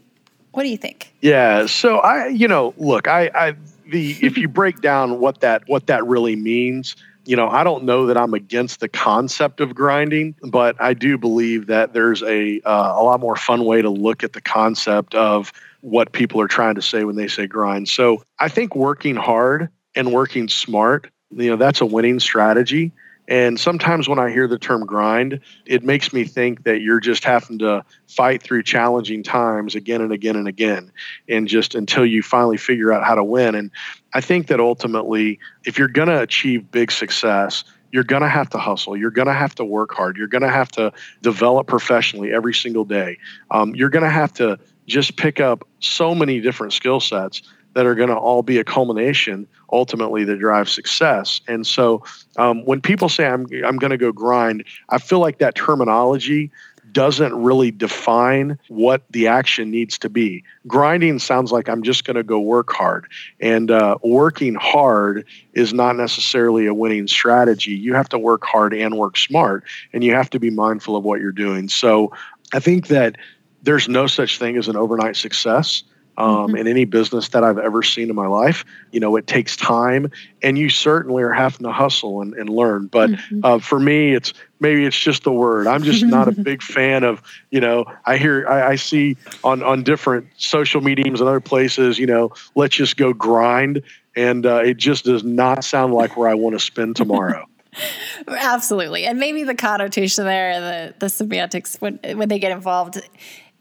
[0.52, 1.12] what do you think?
[1.20, 1.66] Yeah.
[1.66, 3.54] So I, you know, look, I, I,
[3.86, 7.84] the, if you break down what that, what that really means, you know, I don't
[7.84, 12.60] know that I'm against the concept of grinding, but I do believe that there's a,
[12.62, 16.48] uh, a lot more fun way to look at the concept of what people are
[16.48, 17.88] trying to say when they say grind.
[17.88, 22.92] So I think working hard and working smart, you know, that's a winning strategy.
[23.28, 27.24] And sometimes when I hear the term grind, it makes me think that you're just
[27.24, 30.90] having to fight through challenging times again and again and again,
[31.28, 33.54] and just until you finally figure out how to win.
[33.54, 33.70] And
[34.12, 38.50] I think that ultimately, if you're going to achieve big success, you're going to have
[38.50, 38.96] to hustle.
[38.96, 40.16] You're going to have to work hard.
[40.16, 43.18] You're going to have to develop professionally every single day.
[43.50, 47.42] Um, you're going to have to just pick up so many different skill sets
[47.74, 51.40] that are going to all be a culmination ultimately that drive success.
[51.48, 52.02] And so
[52.36, 56.50] um, when people say I'm I'm going to go grind, I feel like that terminology
[56.92, 60.44] doesn't really define what the action needs to be.
[60.66, 63.06] Grinding sounds like I'm just going to go work hard,
[63.40, 67.72] and uh, working hard is not necessarily a winning strategy.
[67.72, 69.64] You have to work hard and work smart,
[69.94, 71.68] and you have to be mindful of what you're doing.
[71.68, 72.12] So
[72.52, 73.16] I think that
[73.62, 75.84] there's no such thing as an overnight success
[76.16, 76.56] um, mm-hmm.
[76.56, 78.64] in any business that I've ever seen in my life.
[78.90, 80.10] You know, it takes time,
[80.42, 82.86] and you certainly are having to hustle and, and learn.
[82.86, 83.40] But mm-hmm.
[83.44, 85.66] uh, for me, it's maybe it's just the word.
[85.66, 89.62] I'm just not a big fan of, you know, I hear, I, I, see on,
[89.62, 93.82] on different social mediums and other places, you know, let's just go grind.
[94.14, 97.46] And uh, it just does not sound like where I want to spend tomorrow.
[98.28, 99.04] Absolutely.
[99.04, 103.00] And maybe the connotation there, the, the semantics, when, when they get involved,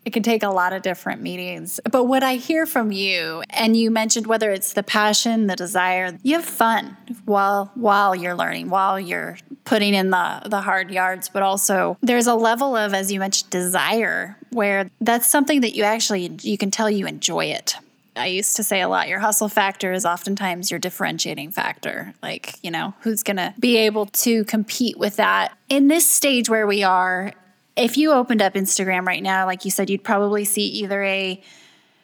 [0.03, 1.79] it can take a lot of different meetings.
[1.91, 6.17] But what I hear from you, and you mentioned whether it's the passion, the desire,
[6.23, 11.29] you have fun while while you're learning, while you're putting in the the hard yards,
[11.29, 15.83] but also there's a level of, as you mentioned, desire where that's something that you
[15.83, 17.75] actually you can tell you enjoy it.
[18.15, 22.13] I used to say a lot your hustle factor is oftentimes your differentiating factor.
[22.21, 25.57] Like, you know, who's going to be able to compete with that?
[25.69, 27.33] In this stage where we are,
[27.75, 31.41] if you opened up Instagram right now, like you said, you'd probably see either a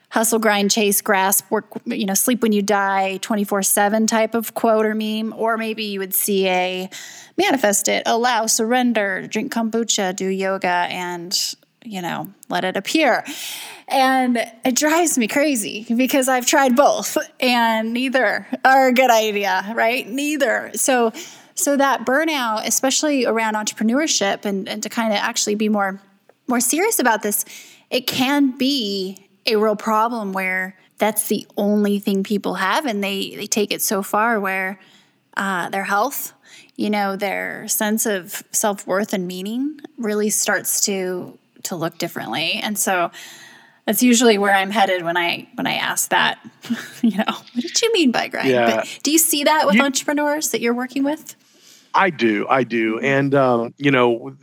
[0.09, 4.53] hustle, grind, chase, grasp, work, you know, sleep when you die 24 7 type of
[4.53, 6.89] quote or meme, or maybe you would see a
[7.37, 13.25] manifest it, allow, surrender, drink kombucha, do yoga, and, you know, let it appear.
[13.89, 19.71] And it drives me crazy because I've tried both and neither are a good idea,
[19.75, 20.07] right?
[20.07, 20.71] Neither.
[20.75, 21.13] So,
[21.57, 25.99] so that burnout, especially around entrepreneurship and, and to kind of actually be more
[26.47, 27.43] more serious about this,
[27.89, 33.35] it can be a real problem where that's the only thing people have and they,
[33.35, 34.79] they take it so far where
[35.35, 36.33] uh, their health,
[36.77, 42.53] you know, their sense of self-worth and meaning really starts to to look differently.
[42.63, 43.11] And so
[43.85, 46.39] that's usually where I'm headed when I when I ask that.
[47.01, 48.49] you know, what did you mean by grind?
[48.49, 48.77] Yeah.
[48.77, 51.35] But do you see that with you, entrepreneurs that you're working with?
[51.97, 54.37] I do, I do, and um, you know,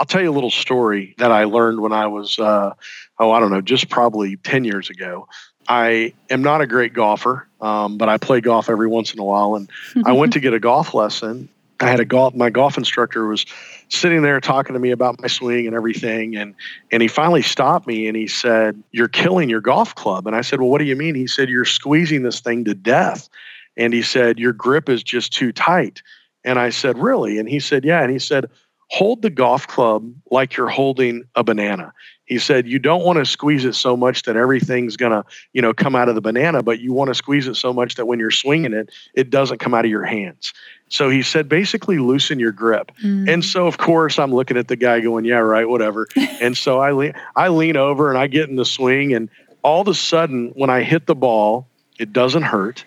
[0.00, 2.72] I'll tell you a little story that I learned when I was, uh,
[3.18, 5.28] oh, I don't know, just probably ten years ago.
[5.68, 9.24] I am not a great golfer, um, but I play golf every once in a
[9.24, 9.68] while, and
[10.06, 11.50] I went to get a golf lesson.
[11.78, 12.34] I had a golf.
[12.34, 13.44] My golf instructor was
[13.90, 16.54] sitting there talking to me about my swing and everything, and
[16.90, 20.40] and he finally stopped me and he said, "You're killing your golf club." And I
[20.40, 23.28] said, "Well, what do you mean?" He said, "You're squeezing this thing to death."
[23.76, 26.02] And he said, "Your grip is just too tight."
[26.48, 27.38] And I said, Really?
[27.38, 28.02] And he said, Yeah.
[28.02, 28.46] And he said,
[28.90, 31.92] Hold the golf club like you're holding a banana.
[32.24, 35.60] He said, You don't want to squeeze it so much that everything's going to, you
[35.60, 38.06] know, come out of the banana, but you want to squeeze it so much that
[38.06, 40.54] when you're swinging it, it doesn't come out of your hands.
[40.88, 42.92] So he said, basically loosen your grip.
[43.04, 43.28] Mm.
[43.28, 46.08] And so, of course, I'm looking at the guy going, yeah, right, whatever.
[46.40, 49.12] and so I lean, I lean over and I get in the swing.
[49.12, 49.28] And
[49.62, 51.68] all of a sudden, when I hit the ball,
[51.98, 52.86] it doesn't hurt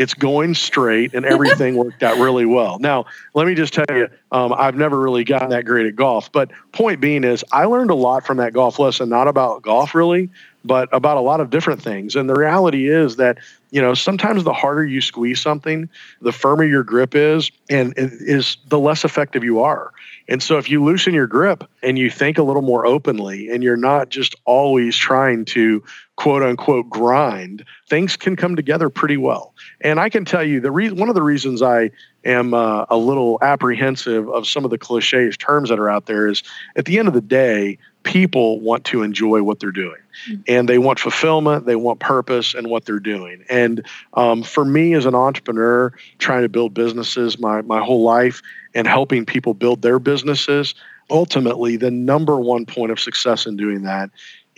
[0.00, 2.78] it's going straight and everything worked out really well.
[2.78, 6.32] Now, let me just tell you, um, I've never really gotten that great at golf.
[6.32, 9.94] But point being is, I learned a lot from that golf lesson, not about golf
[9.94, 10.30] really,
[10.64, 12.16] but about a lot of different things.
[12.16, 13.36] And the reality is that,
[13.72, 15.86] you know, sometimes the harder you squeeze something,
[16.22, 19.92] the firmer your grip is, and is the less effective you are.
[20.28, 23.62] And so if you loosen your grip and you think a little more openly and
[23.62, 25.82] you're not just always trying to
[26.20, 29.54] quote unquote grind, things can come together pretty well.
[29.80, 31.90] And I can tell you the re- one of the reasons I
[32.26, 36.28] am uh, a little apprehensive of some of the cliches terms that are out there
[36.28, 36.42] is
[36.76, 39.96] at the end of the day, people want to enjoy what they're doing
[40.28, 40.42] mm-hmm.
[40.46, 43.42] and they want fulfillment, they want purpose and what they're doing.
[43.48, 48.42] And um, for me as an entrepreneur, trying to build businesses my, my whole life
[48.74, 50.74] and helping people build their businesses,
[51.10, 54.10] ultimately, the number one point of success in doing that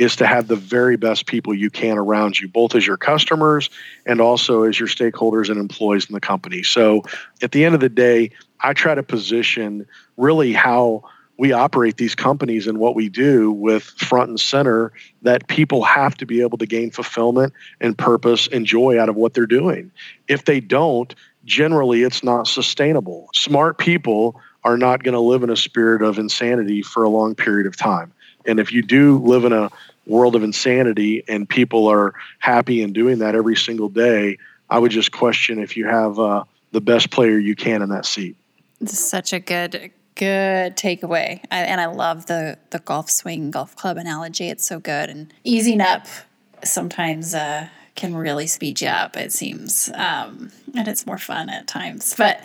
[0.03, 3.71] is to have the very best people you can around you, both as your customers
[4.05, 6.63] and also as your stakeholders and employees in the company.
[6.63, 7.03] So
[7.41, 8.31] at the end of the day,
[8.61, 9.87] I try to position
[10.17, 11.05] really how
[11.39, 14.93] we operate these companies and what we do with front and center
[15.23, 19.17] that people have to be able to gain fulfillment and purpose and joy out of
[19.17, 19.91] what they're doing.
[20.29, 23.29] If they don't, generally it's not sustainable.
[23.35, 27.35] Smart people are not going to live in a spirit of insanity for a long
[27.35, 28.13] period of time.
[28.47, 29.71] And if you do live in a
[30.07, 34.39] world of insanity and people are happy and doing that every single day,
[34.69, 38.07] I would just question if you have uh, the best player you can in that
[38.07, 38.37] seat.
[38.81, 41.41] This is such a good good takeaway.
[41.51, 44.49] I, and I love the the golf swing golf club analogy.
[44.49, 46.07] It's so good and easing up
[46.65, 49.17] sometimes uh, can really speed you up.
[49.17, 52.15] It seems, um, and it's more fun at times.
[52.17, 52.41] But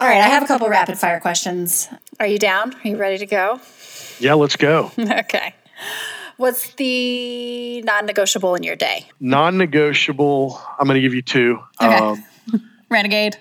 [0.00, 1.88] all right, I have a couple rapid fire questions.
[2.20, 2.74] Are you down?
[2.74, 3.60] Are you ready to go?
[4.18, 4.92] Yeah, let's go.
[4.98, 5.54] okay.
[6.36, 9.06] What's the non negotiable in your day?
[9.20, 11.60] Non negotiable, I'm going to give you two.
[11.80, 11.96] Okay.
[11.96, 12.24] Um,
[12.90, 13.36] Renegade.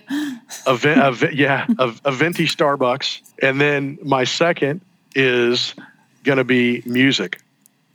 [0.66, 3.22] a, a, yeah, a, a venti Starbucks.
[3.42, 4.82] And then my second
[5.16, 5.76] is
[6.24, 7.40] going to be music.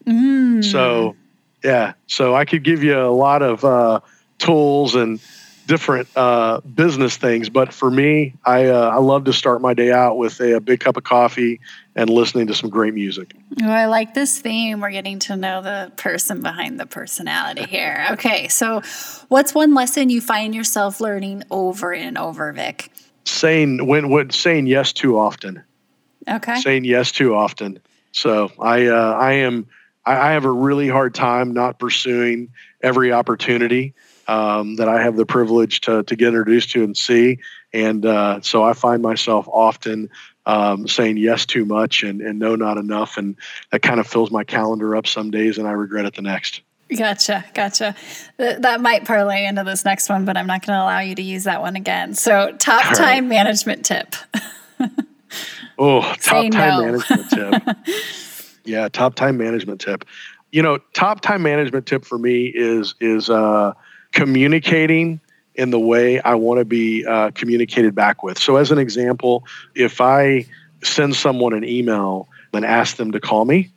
[0.07, 0.65] Mm.
[0.65, 1.17] So,
[1.65, 1.95] yeah.
[2.07, 4.01] So I could give you a lot of uh,
[4.39, 5.21] tools and
[5.69, 7.49] different uh, business things.
[7.51, 10.61] But for me, I uh, I love to start my day out with a, a,
[10.61, 11.61] big cup of coffee
[11.95, 13.35] and listening to some great music.
[13.63, 14.81] Oh, I like this theme.
[14.81, 18.07] We're getting to know the person behind the personality here.
[18.19, 18.81] Okay, so
[19.29, 22.91] what's one lesson you find yourself learning over and over, Vic?
[23.25, 25.63] Saying when when saying yes too often.
[26.27, 26.57] Okay.
[26.61, 27.79] Saying yes too often.
[28.13, 29.67] So I uh, I am
[30.07, 32.49] I, I have a really hard time not pursuing
[32.83, 33.95] every opportunity
[34.29, 37.39] um, that I have the privilege to, to get introduced to and see.
[37.73, 40.11] And uh, so I find myself often
[40.47, 43.17] um, saying yes too much and, and no not enough.
[43.17, 43.37] And
[43.73, 46.61] that kind of fills my calendar up some days and I regret it the next.
[46.97, 47.95] Gotcha, gotcha.
[48.39, 51.15] Th- that might parlay into this next one, but I'm not going to allow you
[51.15, 52.15] to use that one again.
[52.15, 53.29] So, top All time right.
[53.29, 54.15] management tip.
[55.79, 56.85] oh, top time no.
[56.87, 57.77] management tip.
[58.65, 60.07] yeah, top time management tip.
[60.51, 63.75] You know, top time management tip for me is is uh,
[64.19, 65.21] communicating
[65.55, 68.39] in the way I want to be uh, communicated back with.
[68.39, 69.45] So, as an example,
[69.77, 70.45] if I
[70.83, 73.71] send someone an email and ask them to call me,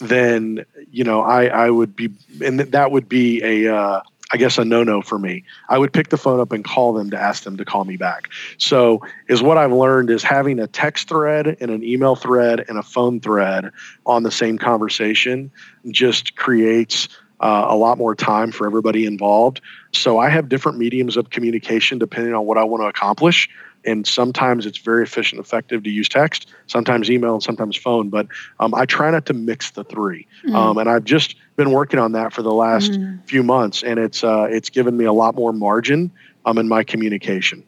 [0.00, 2.10] then you know I I would be
[2.44, 5.42] and that would be a uh, I guess a no-no for me.
[5.68, 7.96] I would pick the phone up and call them to ask them to call me
[7.96, 8.28] back.
[8.58, 12.78] So, is what I've learned is having a text thread and an email thread and
[12.78, 13.72] a phone thread
[14.06, 15.50] on the same conversation
[15.90, 17.08] just creates
[17.40, 19.60] uh, a lot more time for everybody involved.
[19.92, 23.48] So I have different mediums of communication depending on what I want to accomplish.
[23.84, 28.08] And sometimes it's very efficient, effective to use text, sometimes email, and sometimes phone.
[28.08, 28.26] But
[28.58, 30.54] um, I try not to mix the 3 mm.
[30.54, 33.22] um, and I've just been working on that for the last mm.
[33.26, 36.10] few months, and it's uh, it's given me a lot more margin
[36.44, 37.62] um, in my communication.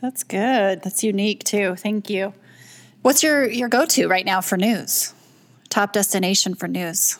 [0.00, 0.82] That's good.
[0.82, 1.76] That's unique too.
[1.76, 2.34] Thank you.
[3.02, 5.12] What's your your go to right now for news?
[5.68, 7.18] Top destination for news.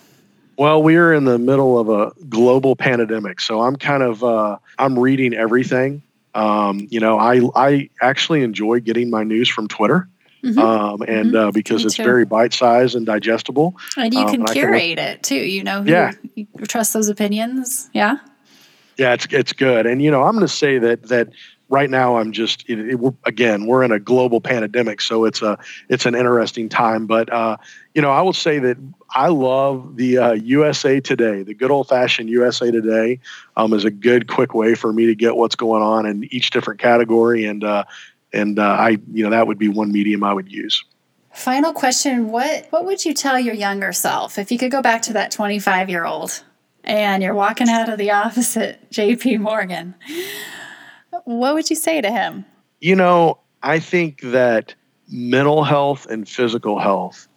[0.62, 4.58] Well, we are in the middle of a global pandemic, so I'm kind of uh,
[4.78, 6.02] I'm reading everything.
[6.36, 10.08] Um, you know, I I actually enjoy getting my news from Twitter.
[10.44, 10.60] Mm-hmm.
[10.60, 11.48] Um, and mm-hmm.
[11.48, 15.08] uh, because it's very bite sized and digestible, and you um, can um, curate can
[15.08, 15.34] it too.
[15.34, 17.90] You know, yeah, you trust those opinions.
[17.92, 18.18] Yeah,
[18.96, 19.84] yeah, it's it's good.
[19.84, 21.30] And you know, I'm going to say that that
[21.72, 25.58] right now I'm just it, it, again we're in a global pandemic, so it's a
[25.88, 27.06] it's an interesting time.
[27.06, 27.56] But uh,
[27.94, 28.76] you know, I will say that
[29.14, 33.18] I love the uh, USA Today, the good old fashioned USA Today,
[33.56, 36.50] um, is a good quick way for me to get what's going on in each
[36.50, 37.84] different category, and uh,
[38.32, 40.84] and uh, I you know that would be one medium I would use.
[41.32, 45.00] Final question: What what would you tell your younger self if you could go back
[45.02, 46.44] to that 25 year old
[46.84, 49.38] and you're walking out of the office at J.P.
[49.38, 49.94] Morgan?
[51.24, 52.44] What would you say to him?
[52.80, 54.74] You know, I think that
[55.08, 57.28] mental health and physical health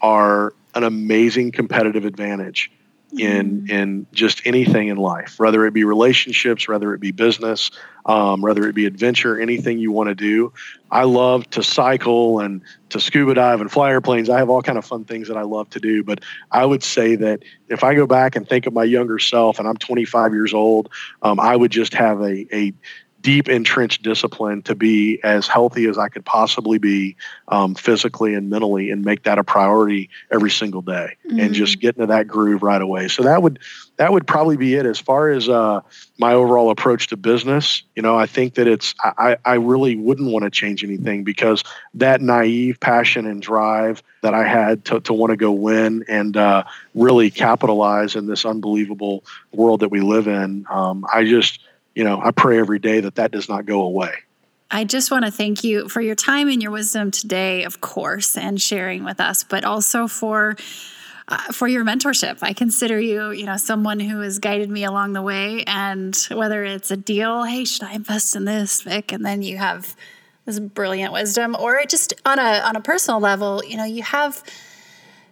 [0.00, 2.70] are an amazing competitive advantage
[3.16, 3.70] in mm-hmm.
[3.70, 7.70] in just anything in life, whether it be relationships, whether it be business,
[8.04, 10.52] um, whether it be adventure, anything you want to do.
[10.90, 12.60] I love to cycle and
[12.90, 14.28] to scuba dive and fly airplanes.
[14.28, 16.04] I have all kind of fun things that I love to do.
[16.04, 19.58] But I would say that if I go back and think of my younger self,
[19.58, 20.90] and I'm 25 years old,
[21.22, 22.74] um, I would just have a a
[23.20, 27.16] deep entrenched discipline to be as healthy as I could possibly be
[27.48, 31.40] um, physically and mentally and make that a priority every single day mm-hmm.
[31.40, 33.08] and just get into that groove right away.
[33.08, 33.58] So that would
[33.96, 35.80] that would probably be it as far as uh,
[36.18, 37.82] my overall approach to business.
[37.96, 41.64] You know, I think that it's I, I really wouldn't want to change anything because
[41.94, 46.36] that naive passion and drive that I had to, to want to go win and
[46.36, 46.64] uh,
[46.94, 50.66] really capitalize in this unbelievable world that we live in.
[50.70, 51.60] Um, I just
[51.98, 54.12] you know, I pray every day that that does not go away.
[54.70, 58.36] I just want to thank you for your time and your wisdom today, of course,
[58.36, 60.54] and sharing with us, but also for
[61.26, 62.38] uh, for your mentorship.
[62.40, 65.64] I consider you, you know, someone who has guided me along the way.
[65.66, 69.10] And whether it's a deal, hey, should I invest in this, Vic?
[69.10, 69.96] And then you have
[70.44, 74.44] this brilliant wisdom, or just on a on a personal level, you know, you have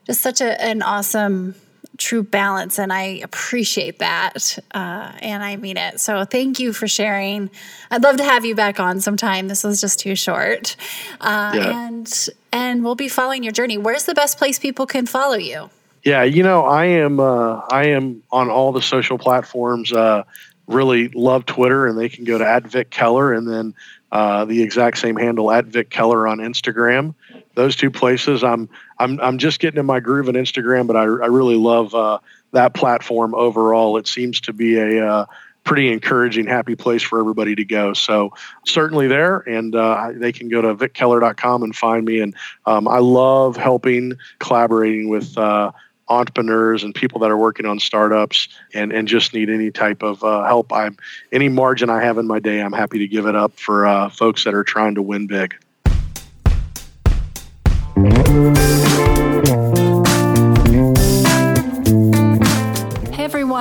[0.05, 1.55] just such a, an awesome
[1.99, 6.01] true balance and i appreciate that uh, and i mean it.
[6.01, 7.51] So thank you for sharing.
[7.91, 9.49] I'd love to have you back on sometime.
[9.49, 10.77] This was just too short.
[11.21, 11.87] Uh, yeah.
[11.87, 13.79] and and we'll be following your journey.
[13.79, 15.71] Where's the best place people can follow you?
[16.05, 20.23] Yeah you know i am uh, i am on all the social platforms uh,
[20.69, 23.75] really love twitter and they can go to at vic keller and then
[24.13, 27.13] uh, the exact same handle at vic keller on instagram
[27.57, 28.45] those two places.
[28.45, 31.95] I'm I'm I'm just getting in my groove on Instagram, but I, I really love
[31.95, 32.21] uh,
[32.53, 33.97] that platform overall.
[33.97, 35.27] It seems to be a uh,
[35.65, 37.93] pretty encouraging, happy place for everybody to go.
[37.93, 38.33] So
[38.65, 42.21] certainly there, and uh, they can go to vickeller.com and find me.
[42.21, 42.35] And
[42.67, 45.73] um, I love helping, collaborating with uh,
[46.09, 50.23] entrepreneurs and people that are working on startups and, and just need any type of
[50.23, 50.73] uh, help.
[50.73, 50.97] I'm
[51.33, 54.09] any margin I have in my day, I'm happy to give it up for uh,
[54.09, 55.57] folks that are trying to win big.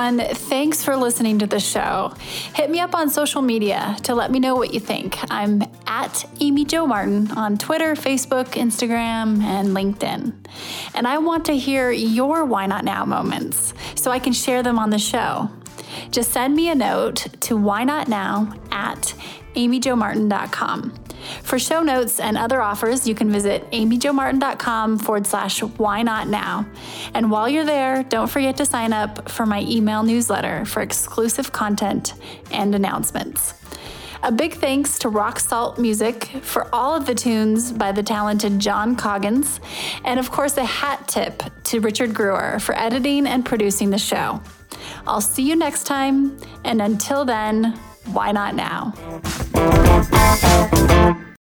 [0.06, 0.34] Everyone.
[0.34, 2.12] Thanks for listening to the show.
[2.54, 5.18] Hit me up on social media to let me know what you think.
[5.30, 10.32] I'm at Amy Jo Martin on Twitter, Facebook, Instagram, and LinkedIn.
[10.94, 14.78] And I want to hear your Why Not Now moments so I can share them
[14.78, 15.50] on the show.
[16.10, 19.14] Just send me a note to why not now at
[19.54, 21.05] amyjomartin.com.
[21.42, 26.66] For show notes and other offers, you can visit amyjomartin.com forward slash why not now.
[27.14, 31.52] And while you're there, don't forget to sign up for my email newsletter for exclusive
[31.52, 32.14] content
[32.50, 33.54] and announcements.
[34.22, 38.58] A big thanks to Rock Salt Music for all of the tunes by the talented
[38.58, 39.60] John Coggins,
[40.04, 44.40] and of course, a hat tip to Richard Brewer for editing and producing the show.
[45.06, 47.78] I'll see you next time, and until then,
[48.12, 48.92] why not now?